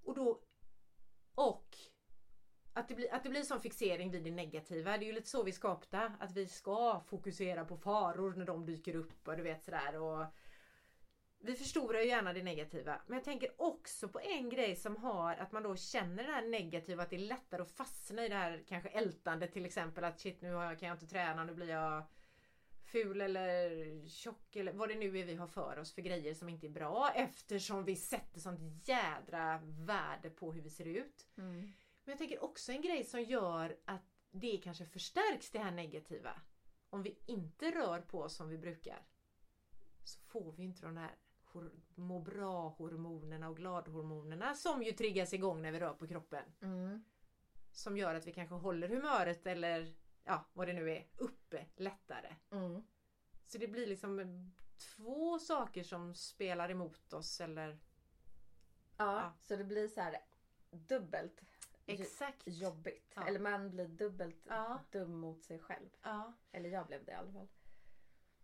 Och 0.04 0.16
då 0.16 0.42
och 1.36 1.78
att 2.74 2.88
det, 2.88 2.96
blir, 2.96 3.14
att 3.14 3.24
det 3.24 3.30
blir 3.30 3.42
sån 3.42 3.62
fixering 3.62 4.12
vid 4.12 4.24
det 4.24 4.32
negativa. 4.32 4.98
Det 4.98 5.06
är 5.06 5.08
ju 5.08 5.14
lite 5.14 5.30
så 5.30 5.44
vi 5.44 5.52
är 5.52 5.56
skapta. 5.56 6.14
Att 6.20 6.32
vi 6.32 6.48
ska 6.48 7.00
fokusera 7.08 7.66
på 7.66 7.78
faror 7.78 8.34
när 8.34 8.46
de 8.46 8.66
dyker 8.66 8.96
upp 8.96 9.28
och 9.28 9.38
du 9.38 9.44
vet 9.44 9.64
sådär. 9.64 10.02
Och 10.02 10.26
vi 11.40 11.56
förstorar 11.56 12.00
ju 12.00 12.08
gärna 12.08 12.34
det 12.34 12.44
negativa. 12.44 13.02
Men 13.08 13.16
jag 13.18 13.24
tänker 13.24 13.62
också 13.62 14.08
på 14.08 14.20
en 14.20 14.50
grej 14.50 14.76
som 14.76 14.98
har 14.98 15.36
att 15.36 15.52
man 15.52 15.64
då 15.64 15.76
känner 15.76 16.24
det 16.24 16.32
här 16.32 16.48
negativa. 16.48 17.04
Att 17.04 17.10
det 17.10 17.16
är 17.16 17.20
lättare 17.20 17.62
att 17.62 17.72
fastna 17.72 18.26
i 18.26 18.30
det 18.30 18.36
här 18.36 18.64
kanske 18.68 18.90
ältandet 18.90 19.54
till 19.54 19.66
exempel. 19.66 20.04
Att 20.04 20.20
shit 20.20 20.42
nu 20.42 20.54
har 20.54 20.64
jag- 20.64 20.80
kan 20.80 20.88
jag 20.90 20.96
inte 20.96 21.08
träna, 21.08 21.44
nu 21.44 21.54
blir 21.54 21.70
jag 21.70 22.04
ful 22.94 23.22
eller 23.22 24.08
tjock 24.08 24.56
eller 24.56 24.74
vad 24.74 24.90
det 24.90 24.96
nu 24.96 25.20
är 25.20 25.26
vi 25.26 25.36
har 25.36 25.48
för 25.48 25.80
oss 25.80 25.94
för 25.94 26.02
grejer 26.02 26.34
som 26.34 26.50
inte 26.50 26.68
är 26.68 26.72
bra. 26.72 27.12
Eftersom 27.16 27.86
vi 27.86 27.96
sätter 27.96 28.40
sånt 28.40 28.88
jädra 28.88 29.62
värde 29.64 30.30
på 30.30 30.54
hur 30.54 30.62
vi 30.62 30.70
ser 30.70 30.86
ut. 30.86 31.28
Mm. 31.38 31.62
Men 32.04 32.12
jag 32.12 32.18
tänker 32.18 32.44
också 32.44 32.72
en 32.72 32.82
grej 32.82 33.04
som 33.04 33.22
gör 33.22 33.78
att 33.86 34.02
det 34.32 34.58
kanske 34.58 34.86
förstärks 34.86 35.52
det 35.52 35.60
här 35.60 35.72
negativa. 35.72 36.42
Om 36.90 37.04
vi 37.04 37.18
inte 37.26 37.72
rör 37.72 38.02
på 38.02 38.22
oss 38.22 38.36
som 38.36 38.50
vi 38.50 38.58
brukar. 38.58 39.06
Så 40.04 40.20
får 40.20 40.52
vi 40.52 40.64
inte 40.64 40.86
de 40.86 40.98
här 40.98 41.16
må 41.96 42.20
bra-hormonerna 42.20 43.50
och 43.50 43.58
gladhormonerna 43.58 44.56
som 44.56 44.84
ju 44.84 44.92
triggas 44.92 45.34
igång 45.34 45.62
när 45.62 45.72
vi 45.72 45.80
rör 45.80 45.94
på 45.94 46.08
kroppen. 46.08 46.44
Mm. 46.62 47.04
Som 47.72 47.98
gör 47.98 48.16
att 48.16 48.28
vi 48.28 48.34
kanske 48.34 48.56
håller 48.56 48.90
humöret 48.90 49.48
eller 49.48 49.94
ja, 50.24 50.46
vad 50.54 50.68
det 50.68 50.74
nu 50.74 50.92
är, 50.92 51.08
uppe 51.18 51.66
lättare. 51.76 52.36
Mm. 52.52 52.84
Så 53.46 53.58
det 53.58 53.68
blir 53.68 53.88
liksom 53.88 54.52
två 54.96 55.40
saker 55.40 55.84
som 55.84 56.16
spelar 56.16 56.70
emot 56.72 57.14
oss 57.14 57.42
eller 57.42 57.70
Ja, 58.98 59.22
Ja. 59.22 59.34
så 59.42 59.56
det 59.56 59.64
blir 59.64 59.88
så 59.88 60.02
här 60.02 60.18
dubbelt 60.72 61.42
exakt. 61.86 62.42
jobbigt. 62.46 63.12
Ja. 63.16 63.28
Eller 63.28 63.40
man 63.40 63.70
blir 63.72 63.88
dubbelt 63.88 64.42
Ja. 64.50 64.80
dum 64.92 65.20
mot 65.20 65.44
sig 65.44 65.60
själv. 65.60 65.90
Eller 66.52 66.70
jag 66.70 66.88
blev 66.88 67.06
det 67.06 67.12
i 67.12 67.16
alla 67.16 67.32
fall. 67.32 67.48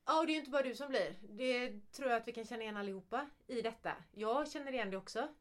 Ja, 0.05 0.19
och 0.19 0.25
det 0.25 0.31
är 0.31 0.33
ju 0.33 0.39
inte 0.39 0.51
bara 0.51 0.63
du 0.63 0.75
som 0.75 0.89
blir. 0.89 1.15
Det 1.21 1.79
tror 1.91 2.09
jag 2.09 2.21
att 2.21 2.27
vi 2.27 2.33
kan 2.33 2.45
känna 2.45 2.61
igen 2.63 2.77
allihopa 2.77 3.29
i 3.47 3.61
detta. 3.61 3.95
Jag 4.11 4.51
känner 4.51 4.71
igen 4.71 4.91
det 4.91 4.97
också. 4.97 5.35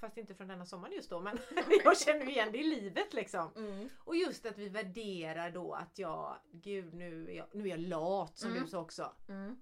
Fast 0.00 0.16
inte 0.16 0.34
från 0.34 0.48
denna 0.48 0.66
sommaren 0.66 0.94
just 0.94 1.10
då, 1.10 1.20
men 1.20 1.38
jag 1.84 1.98
känner 1.98 2.28
igen 2.28 2.52
det 2.52 2.58
i 2.58 2.64
livet 2.64 3.14
liksom. 3.14 3.50
Mm. 3.56 3.88
Och 3.98 4.16
just 4.16 4.46
att 4.46 4.58
vi 4.58 4.68
värderar 4.68 5.50
då 5.50 5.72
att 5.74 5.98
jag, 5.98 6.36
gud 6.52 6.94
nu 6.94 7.30
är 7.30 7.34
jag, 7.36 7.46
nu 7.52 7.64
är 7.64 7.68
jag 7.68 7.80
lat 7.80 8.38
som 8.38 8.50
Mm. 8.50 8.62
du 8.62 8.68
sa 8.68 8.80
också. 8.80 9.12
Mm. 9.28 9.56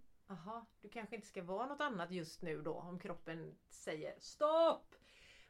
Du 0.80 0.88
kanske 0.88 1.16
inte 1.16 1.28
ska 1.28 1.42
vara 1.42 1.66
något 1.66 1.80
annat 1.80 2.10
just 2.10 2.42
nu 2.42 2.62
då 2.62 2.74
om 2.74 2.98
kroppen 2.98 3.54
säger 3.70 4.14
stopp! 4.18 4.94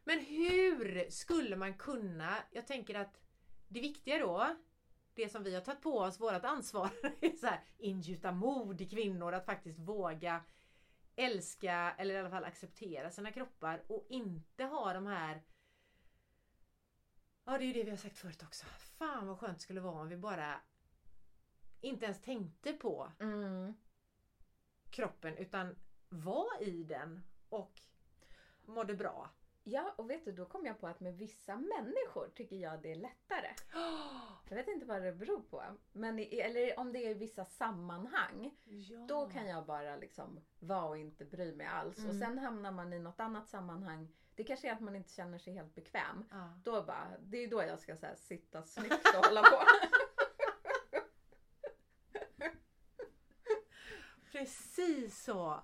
Men 0.04 0.20
hur 0.20 1.10
skulle 1.10 1.56
man 1.56 1.74
kunna, 1.74 2.34
jag 2.50 2.66
tänker 2.66 2.94
att 2.94 3.20
det 3.68 3.80
viktiga 3.80 4.18
då, 4.18 4.56
det 5.14 5.28
som 5.28 5.42
vi 5.42 5.54
har 5.54 5.60
tagit 5.60 5.80
på 5.82 5.98
oss, 5.98 6.20
vårt 6.20 6.44
ansvar, 6.44 6.90
är 7.20 7.36
så 7.36 7.46
här, 7.46 7.60
ingjuta 7.78 8.32
mod 8.32 8.80
i 8.80 8.88
kvinnor 8.88 9.32
att 9.32 9.46
faktiskt 9.46 9.78
våga 9.78 10.40
älska 11.16 11.94
eller 11.98 12.14
i 12.14 12.18
alla 12.18 12.30
fall 12.30 12.44
acceptera 12.44 13.10
sina 13.10 13.32
kroppar 13.32 13.82
och 13.88 14.06
inte 14.08 14.64
ha 14.64 14.92
de 14.92 15.06
här 15.06 15.42
Ja, 17.44 17.58
det 17.58 17.64
är 17.64 17.66
ju 17.66 17.72
det 17.72 17.84
vi 17.84 17.90
har 17.90 17.96
sagt 17.96 18.18
förut 18.18 18.42
också. 18.42 18.66
Fan 18.66 19.26
vad 19.26 19.38
skönt 19.38 19.58
det 19.58 19.62
skulle 19.62 19.80
vara 19.80 20.00
om 20.00 20.08
vi 20.08 20.16
bara 20.16 20.60
inte 21.80 22.04
ens 22.04 22.20
tänkte 22.22 22.72
på 22.72 23.12
Mm. 23.20 23.74
kroppen 24.90 25.36
utan 25.36 25.76
var 26.08 26.62
i 26.62 26.84
den 26.84 27.22
och 27.48 27.80
mådde 28.66 28.94
bra. 28.94 29.30
Ja, 29.66 29.94
och 29.96 30.10
vet 30.10 30.24
du, 30.24 30.32
då 30.32 30.44
kom 30.44 30.66
jag 30.66 30.80
på 30.80 30.86
att 30.86 31.00
med 31.00 31.14
vissa 31.18 31.56
människor 31.56 32.30
tycker 32.34 32.56
jag 32.56 32.82
det 32.82 32.90
är 32.92 32.96
lättare. 32.96 33.48
Jag 34.48 34.56
vet 34.56 34.68
inte 34.68 34.86
vad 34.86 35.02
det 35.02 35.12
beror 35.12 35.40
på. 35.42 35.62
Men 35.92 36.18
i, 36.18 36.38
eller 36.40 36.78
om 36.78 36.92
det 36.92 36.98
är 37.06 37.10
i 37.10 37.14
vissa 37.14 37.44
sammanhang. 37.44 38.54
Ja. 38.64 38.98
Då 39.08 39.26
kan 39.30 39.46
jag 39.46 39.66
bara 39.66 39.96
liksom 39.96 40.40
vara 40.58 40.84
och 40.84 40.98
inte 40.98 41.24
bry 41.24 41.52
mig 41.54 41.66
alls. 41.66 41.96
Och 41.98 42.04
Mm. 42.04 42.18
sen 42.20 42.38
hamnar 42.38 42.72
man 42.72 42.92
i 42.92 42.98
något 42.98 43.20
annat 43.20 43.48
sammanhang. 43.48 44.08
Det 44.34 44.44
kanske 44.44 44.68
är 44.68 44.72
att 44.72 44.80
man 44.80 44.96
inte 44.96 45.12
känner 45.12 45.38
sig 45.38 45.52
helt 45.54 45.74
bekväm. 45.74 46.24
Ja. 46.30 46.60
Då 46.64 46.82
bara, 46.82 47.18
det 47.20 47.36
är 47.38 47.48
då 47.50 47.62
jag 47.62 47.80
ska 47.80 47.96
så 47.96 48.06
här, 48.06 48.14
sitta 48.16 48.62
snyggt 48.62 49.08
och 49.18 49.24
hålla 49.26 49.42
på. 49.42 49.58
Precis 54.32 55.24
så! 55.24 55.62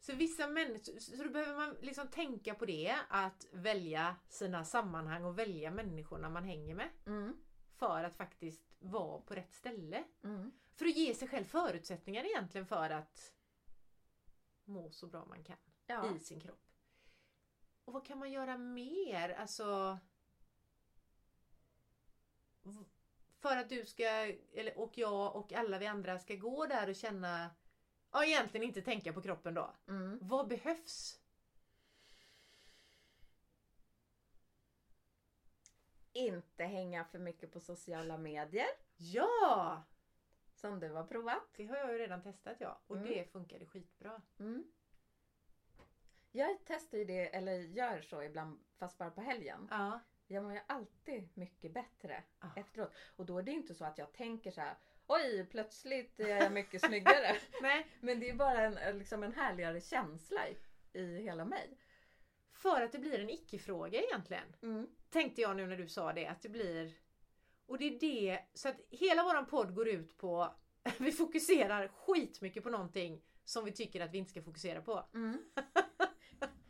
Så 0.00 0.14
vissa 0.14 0.46
människor, 0.46 0.98
så 0.98 1.22
då 1.24 1.30
behöver 1.30 1.56
man 1.56 1.76
liksom 1.80 2.08
tänka 2.08 2.54
på 2.54 2.66
det, 2.66 2.96
att 3.08 3.46
välja 3.52 4.16
sina 4.28 4.64
sammanhang 4.64 5.24
och 5.24 5.38
välja 5.38 5.70
människorna 5.70 6.28
man 6.28 6.44
hänger 6.44 6.74
med. 6.74 6.88
Mm. 7.06 7.36
För 7.76 8.04
att 8.04 8.16
faktiskt 8.16 8.62
vara 8.78 9.20
på 9.20 9.34
rätt 9.34 9.54
ställe. 9.54 10.04
Mm. 10.24 10.52
För 10.74 10.86
att 10.86 10.96
ge 10.96 11.14
sig 11.14 11.28
själv 11.28 11.44
förutsättningar 11.44 12.24
egentligen 12.24 12.66
för 12.66 12.90
att 12.90 13.34
må 14.64 14.90
så 14.90 15.06
bra 15.06 15.24
man 15.24 15.44
kan 15.44 15.56
Ja. 15.86 16.16
i 16.16 16.18
sin 16.18 16.40
kropp. 16.40 16.66
Och 17.84 17.92
vad 17.92 18.06
kan 18.06 18.18
man 18.18 18.32
göra 18.32 18.58
mer? 18.58 19.28
Alltså... 19.30 19.98
För 23.38 23.56
att 23.56 23.68
du 23.68 23.86
ska, 23.86 24.04
eller, 24.52 24.78
och 24.78 24.98
jag 24.98 25.36
och 25.36 25.52
alla 25.52 25.78
vi 25.78 25.86
andra 25.86 26.18
ska 26.18 26.34
gå 26.34 26.66
där 26.66 26.88
och 26.88 26.96
känna... 26.96 27.50
Ja, 28.12 28.24
egentligen 28.24 28.66
inte 28.66 28.82
tänka 28.82 29.12
på 29.12 29.22
kroppen 29.22 29.54
då. 29.54 29.74
Mm. 29.88 30.18
Vad 30.22 30.48
behövs? 30.48 31.20
Inte 36.12 36.64
hänga 36.64 37.04
för 37.04 37.18
mycket 37.18 37.52
på 37.52 37.60
sociala 37.60 38.18
medier. 38.18 38.66
Ja! 38.96 39.82
Som 40.54 40.80
du 40.80 40.90
har 40.90 41.04
provat. 41.04 41.42
Det 41.56 41.66
har 41.66 41.76
jag 41.76 41.92
ju 41.92 41.98
redan 41.98 42.22
testat 42.22 42.56
ja. 42.60 42.80
Och 42.86 42.96
Mm. 42.96 43.08
det 43.08 43.32
funkade 43.32 43.66
skitbra. 43.66 44.22
Mm. 44.38 44.64
Jag 46.32 46.58
testar 46.66 46.98
ju 46.98 47.04
det, 47.04 47.34
eller 47.36 47.52
gör 47.58 48.02
så 48.02 48.22
ibland, 48.22 48.60
fast 48.78 48.98
bara 48.98 49.10
på 49.10 49.20
helgen. 49.20 49.68
Ja. 49.70 50.00
Jag 50.26 50.42
mår 50.44 50.52
ju 50.52 50.60
alltid 50.66 51.28
mycket 51.36 51.72
bättre 51.72 52.24
Ah. 52.38 52.46
efteråt. 52.56 52.92
Och 53.16 53.26
då 53.26 53.38
är 53.38 53.42
det 53.42 53.52
inte 53.52 53.74
så 53.74 53.84
att 53.84 53.98
jag 53.98 54.12
tänker 54.12 54.50
så 54.50 54.60
här. 54.60 54.76
Oj, 55.12 55.46
plötsligt 55.50 56.20
är 56.20 56.28
jag 56.28 56.52
mycket 56.52 56.80
snyggare. 56.84 57.36
Nej, 57.62 57.86
Men 58.00 58.20
det 58.20 58.30
är 58.30 58.34
bara 58.34 58.62
en, 58.62 58.98
liksom 58.98 59.22
en 59.22 59.32
härligare 59.32 59.80
känsla 59.80 60.40
i, 60.48 60.56
i 60.98 61.22
hela 61.22 61.44
mig. 61.44 61.78
för 62.52 62.82
att 62.82 62.92
det 62.92 62.98
blir 62.98 63.18
en 63.18 63.30
icke-fråga 63.30 64.02
egentligen. 64.02 64.56
Mm. 64.62 64.86
Tänkte 65.10 65.40
jag 65.40 65.56
nu 65.56 65.66
när 65.66 65.76
du 65.76 65.88
sa 65.88 66.12
det, 66.12 66.26
att 66.26 66.42
det 66.42 66.48
blir... 66.48 66.92
Och 67.66 67.78
det 67.78 67.84
är 67.84 68.00
det, 68.00 68.40
så 68.54 68.68
att 68.68 68.76
hela 68.90 69.22
våran 69.22 69.46
podd 69.46 69.74
går 69.74 69.88
ut 69.88 70.16
på... 70.16 70.54
Vi 70.98 71.12
fokuserar 71.12 71.88
skitmycket 71.88 72.62
på 72.62 72.70
någonting 72.70 73.22
som 73.44 73.64
vi 73.64 73.72
tycker 73.72 74.00
att 74.00 74.12
vi 74.12 74.18
inte 74.18 74.30
ska 74.30 74.42
fokusera 74.42 74.82
på. 74.82 75.08
Mm. 75.14 75.44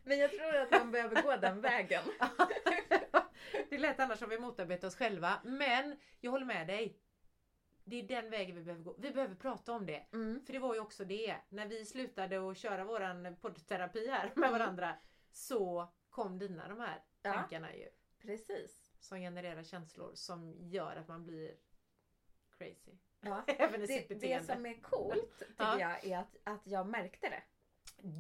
Men 0.04 0.18
jag 0.18 0.30
tror 0.30 0.56
att 0.56 0.70
man 0.70 0.90
behöver 0.90 1.22
gå 1.22 1.36
den 1.36 1.60
vägen. 1.60 2.02
det 3.68 3.74
är 3.74 3.78
lätt 3.78 4.00
annars 4.00 4.22
om 4.22 4.28
vi 4.28 4.38
motarbetar 4.38 4.88
oss 4.88 4.96
själva. 4.96 5.40
Men 5.44 5.96
jag 6.20 6.30
håller 6.30 6.46
med 6.46 6.66
dig. 6.66 6.96
Det 7.90 7.96
är 8.00 8.02
den 8.22 8.30
vägen 8.30 8.56
vi 8.56 8.62
behöver 8.62 8.84
gå. 8.84 8.94
Vi 8.98 9.10
behöver 9.10 9.34
prata 9.34 9.72
om 9.72 9.86
det. 9.86 10.06
Mm. 10.12 10.42
För 10.46 10.52
det 10.52 10.58
var 10.58 10.74
ju 10.74 10.80
också 10.80 11.04
det. 11.04 11.36
När 11.48 11.66
vi 11.66 11.84
slutade 11.84 12.50
att 12.50 12.56
köra 12.58 12.84
våran 12.84 13.36
poddterapi 13.40 14.08
här 14.08 14.32
med 14.36 14.48
Mm. 14.48 14.52
varandra. 14.58 14.96
Så 15.32 15.88
kom 16.10 16.38
dina 16.38 16.68
de 16.68 16.80
här 16.80 17.02
Ja. 17.22 17.32
tankarna 17.32 17.74
ju. 17.76 17.88
Precis. 18.18 18.92
Som 19.00 19.18
genererar 19.18 19.62
känslor 19.62 20.10
som 20.14 20.54
gör 20.58 20.96
att 20.96 21.08
man 21.08 21.22
blir 21.24 21.54
crazy. 22.58 22.92
Ja. 23.20 23.44
Även 23.46 23.82
i 23.82 23.86
Det, 23.86 23.92
sitt 23.92 24.08
det 24.08 24.14
beteende. 24.14 24.54
som 24.54 24.66
är 24.66 24.80
coolt 24.80 25.38
tycker 25.38 25.54
Ja. 25.64 25.80
jag 25.80 26.04
är 26.04 26.18
att, 26.18 26.36
att 26.44 26.66
jag 26.66 26.86
märkte 26.88 27.28
det. 27.28 27.42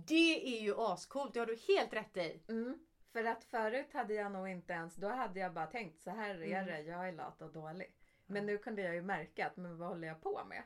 Det 0.06 0.56
är 0.56 0.60
ju 0.62 0.74
ascoolt, 0.78 1.34
det 1.34 1.40
har 1.40 1.46
du 1.46 1.56
helt 1.68 1.92
rätt 1.92 2.16
i. 2.16 2.42
Mm. 2.48 2.78
För 3.12 3.24
att 3.24 3.44
förut 3.44 3.92
hade 3.92 4.14
jag 4.14 4.32
nog 4.32 4.48
inte 4.48 4.72
ens, 4.72 4.96
då 4.96 5.08
hade 5.08 5.40
jag 5.40 5.52
bara 5.54 5.66
tänkt 5.66 6.00
så 6.00 6.10
här 6.10 6.30
är 6.42 6.62
Mm. 6.62 6.66
det, 6.66 6.80
jag 6.80 7.08
är 7.08 7.12
lat 7.12 7.42
och 7.42 7.52
dålig. 7.52 7.96
Men 8.30 8.46
nu 8.46 8.58
kunde 8.58 8.82
jag 8.82 8.94
ju 8.94 9.02
märka 9.02 9.46
att 9.46 9.56
men 9.56 9.78
vad 9.78 9.88
håller 9.88 10.08
jag 10.08 10.20
på 10.22 10.44
med? 10.44 10.62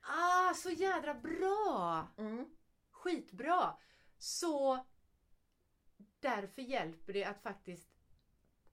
Ah, 0.00 0.54
så 0.54 0.70
jädra 0.70 1.14
bra! 1.14 2.08
Mm. 2.18 2.46
Skitbra! 2.90 3.76
Så 4.18 4.86
därför 6.20 6.62
hjälper 6.62 7.12
det 7.12 7.24
att 7.24 7.42
faktiskt 7.42 7.98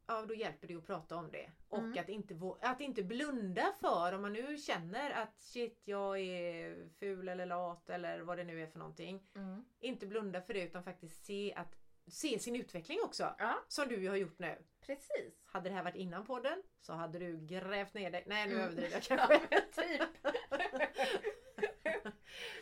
Ja, 0.07 0.25
då 0.25 0.33
hjälper 0.33 0.67
det 0.67 0.75
att 0.75 0.85
prata 0.85 1.15
om 1.15 1.31
det. 1.31 1.51
Och 1.69 1.79
Mm. 1.79 1.99
att, 1.99 2.09
inte, 2.09 2.39
att 2.61 2.81
inte 2.81 3.03
blunda 3.03 3.73
för 3.79 4.13
om 4.13 4.21
man 4.21 4.33
nu 4.33 4.57
känner 4.57 5.11
att 5.11 5.41
shit, 5.41 5.81
jag 5.85 6.19
är 6.19 6.89
ful 6.99 7.29
eller 7.29 7.45
lat 7.45 7.89
eller 7.89 8.19
vad 8.21 8.37
det 8.37 8.43
nu 8.43 8.61
är 8.63 8.67
för 8.67 8.79
någonting. 8.79 9.27
Mm. 9.35 9.65
Inte 9.79 10.07
blunda 10.07 10.41
för 10.41 10.53
det 10.53 10.61
utan 10.63 10.83
faktiskt 10.83 11.25
se, 11.25 11.53
att, 11.53 11.75
se 12.07 12.39
sin 12.39 12.55
utveckling 12.55 12.99
också. 13.03 13.35
Ja, 13.37 13.63
Som 13.67 13.87
du 13.87 14.09
har 14.09 14.15
gjort 14.15 14.39
nu. 14.39 14.63
precis. 14.81 15.41
Hade 15.45 15.69
det 15.69 15.75
här 15.75 15.83
varit 15.83 15.95
innan 15.95 16.25
podden 16.25 16.63
så 16.81 16.93
hade 16.93 17.19
du 17.19 17.37
grävt 17.45 17.93
ner 17.93 18.11
dig. 18.11 18.23
Nej 18.27 18.47
nu 18.47 18.53
Mm. 18.53 18.63
överdriver 18.65 19.03
jag 19.09 19.19
Ja, 19.19 19.27
kanske. 19.27 19.47
men 19.51 19.71
typ. 19.71 20.09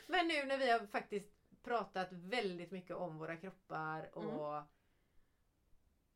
Men 0.08 0.27
nu 0.27 0.45
när 0.45 0.58
vi 0.58 0.71
har 0.71 0.79
faktiskt 0.88 1.29
pratat 1.63 2.08
väldigt 2.12 2.71
mycket 2.71 2.95
om 2.95 3.17
våra 3.17 3.38
kroppar 3.38 4.17
och 4.17 4.23
Mm. 4.56 4.63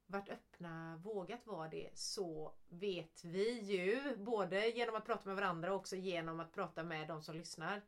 varit 0.05 0.29
öppna, 0.29 0.97
vågat 1.03 1.45
vara 1.47 1.67
det, 1.67 1.89
så 1.93 2.53
vet 2.69 3.23
vi 3.23 3.59
ju 3.59 4.15
både 4.17 4.67
genom 4.67 4.95
att 4.95 5.05
prata 5.05 5.25
med 5.25 5.35
varandra 5.35 5.71
och 5.73 5.79
också 5.79 5.95
genom 5.95 6.39
att 6.39 6.51
prata 6.53 6.83
med 6.83 7.07
de 7.07 7.23
som 7.23 7.35
lyssnar 7.35 7.81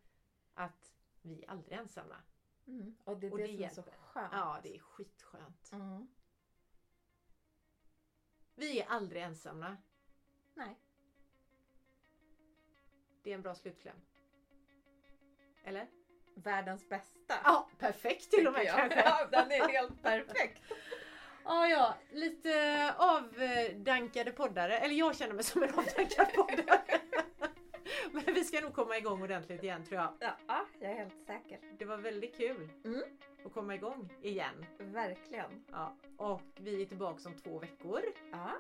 att 0.53 0.91
vi 1.21 1.43
är 1.43 1.49
aldrig 1.49 1.77
ensamma. 1.79 2.15
Mm. 2.69 2.95
Och 3.03 3.17
det 3.17 3.27
är 3.27 3.31
Och 3.31 3.37
det, 3.37 3.45
det 3.45 3.73
som 3.73 3.83
är 3.83 3.91
så 3.91 3.97
skönt. 4.01 4.29
Ja, 4.31 4.59
det 4.63 4.75
är 4.75 4.79
skitskönt. 4.79 5.69
Mm. 5.71 6.07
Vi 8.55 8.81
är 8.81 8.85
aldrig 8.87 9.23
ensamma. 9.23 9.77
Nej. 10.53 10.79
Det 13.23 13.31
är 13.31 13.35
en 13.35 13.41
bra 13.41 13.55
slutkläm. 13.55 13.95
Eller? 15.63 15.87
Världens 16.35 16.89
bästa. 16.89 17.35
Ja, 17.43 17.69
perfekt 17.77 18.31
till 18.31 18.47
och 18.47 18.53
med 18.53 18.67
kanske. 18.67 19.01
Ja, 19.05 19.27
den 19.31 19.51
är 19.51 19.67
helt 19.67 20.03
perfekt. 20.03 20.61
Ja, 21.43 21.67
ja, 21.67 21.95
lite 22.11 22.93
avdankade 22.97 24.31
poddare. 24.31 24.79
Eller 24.79 24.95
jag 24.95 25.15
känner 25.15 25.33
mig 25.33 25.43
som 25.43 25.63
en 25.63 25.69
avdankad 25.69 26.33
poddare. 26.33 26.81
Men 28.25 28.33
vi 28.33 28.43
ska 28.43 28.61
nog 28.61 28.73
komma 28.73 28.97
igång 28.97 29.21
ordentligt 29.23 29.63
igen 29.63 29.83
tror 29.85 30.01
jag. 30.01 30.13
Ja, 30.19 30.35
ja, 30.47 30.65
jag 30.79 30.91
är 30.91 30.95
helt 30.95 31.25
säker. 31.27 31.59
Det 31.77 31.85
var 31.85 31.97
väldigt 31.97 32.37
kul 32.37 32.69
Mm. 32.85 33.01
att 33.45 33.53
komma 33.53 33.75
igång 33.75 34.09
igen. 34.21 34.65
Verkligen. 34.77 35.65
Ja, 35.71 35.95
och 36.17 36.41
vi 36.55 36.81
är 36.81 36.85
tillbaka 36.85 37.29
om 37.29 37.35
två 37.35 37.59
veckor. 37.59 38.01
Ja. 38.31 38.51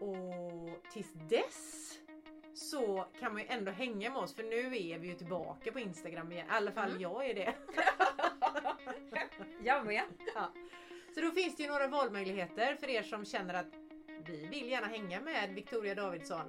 Och 0.00 0.82
tills 0.92 1.12
dess 1.12 1.92
så 2.54 3.06
kan 3.20 3.32
man 3.32 3.42
ju 3.42 3.48
ändå 3.48 3.72
hänga 3.72 4.10
med 4.10 4.22
oss 4.22 4.34
för 4.34 4.42
nu 4.42 4.58
är 4.76 4.98
vi 4.98 5.08
ju 5.08 5.14
tillbaka 5.14 5.72
på 5.72 5.80
Instagram 5.80 6.32
igen. 6.32 6.46
I 6.46 6.50
alla 6.50 6.72
fall 6.72 6.88
Mm. 6.90 7.02
jag 7.02 7.26
är 7.30 7.34
det. 7.34 7.54
jag 9.64 9.86
med. 9.86 10.02
Så 11.14 11.20
då 11.20 11.30
finns 11.30 11.56
det 11.56 11.62
ju 11.62 11.68
några 11.68 11.86
valmöjligheter 11.88 12.74
för 12.76 12.88
er 12.90 13.02
som 13.02 13.24
känner 13.24 13.54
att 13.54 13.66
vi 14.26 14.46
vill 14.46 14.68
gärna 14.70 14.86
hänga 14.86 15.20
med 15.20 15.54
Victoria 15.54 15.94
Davidsson. 15.94 16.46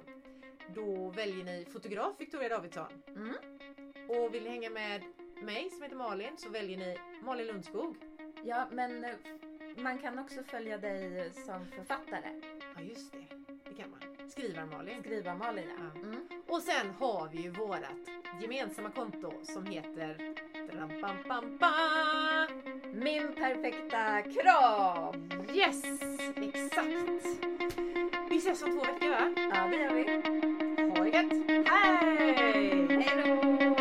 Då 0.74 1.10
väljer 1.10 1.44
ni 1.44 1.66
fotograf 1.72 2.12
Victoria 2.18 2.48
Davidsson. 2.48 3.02
Mm. 3.16 3.34
Och 4.08 4.34
vill 4.34 4.42
ni 4.42 4.48
hänga 4.50 4.70
med 4.70 5.02
mig 5.42 5.70
som 5.70 5.82
heter 5.82 5.96
Malin 5.96 6.36
så 6.36 6.48
väljer 6.48 6.78
ni 6.78 6.98
Malin 7.22 7.46
Lundskog. 7.46 7.96
Ja, 8.44 8.68
men 8.70 9.04
eh, 9.04 9.10
man 9.76 9.98
kan 9.98 10.18
också 10.18 10.42
följa 10.42 10.78
dig 10.78 11.30
som 11.32 11.66
författare. 11.66 12.40
Ja 12.76 12.82
just 12.82 13.12
det, 13.12 13.24
det 13.68 13.74
kan 13.82 13.90
man. 13.90 14.30
Skrivar 14.30 14.66
Malin. 14.66 15.02
Skriva 15.02 15.34
Malin 15.34 15.68
ja. 15.78 16.00
Mm. 16.00 16.28
Och 16.46 16.62
sen 16.62 16.90
har 16.90 17.28
vi 17.32 17.42
ju 17.42 17.50
vårat 17.50 18.08
gemensamma 18.40 18.90
konto 18.90 19.32
som 19.42 19.66
heter. 19.66 20.34
Min 22.94 23.34
perfekta 23.34 24.22
kropp! 24.22 25.16
Yes! 25.54 25.84
Exakt! 26.36 27.24
Vi 28.30 28.36
ses 28.36 28.62
om 28.62 28.70
två 28.70 28.92
veckor 28.92 29.10
va? 29.10 29.50
Ja, 29.54 29.66
det 29.66 29.76
gör 29.76 29.94
vi. 29.94 30.57
Ha 31.18 31.24
det 31.24 31.52
gött! 31.52 31.66
Hej! 31.68 32.86
Hej 32.90 33.68
då! 33.70 33.77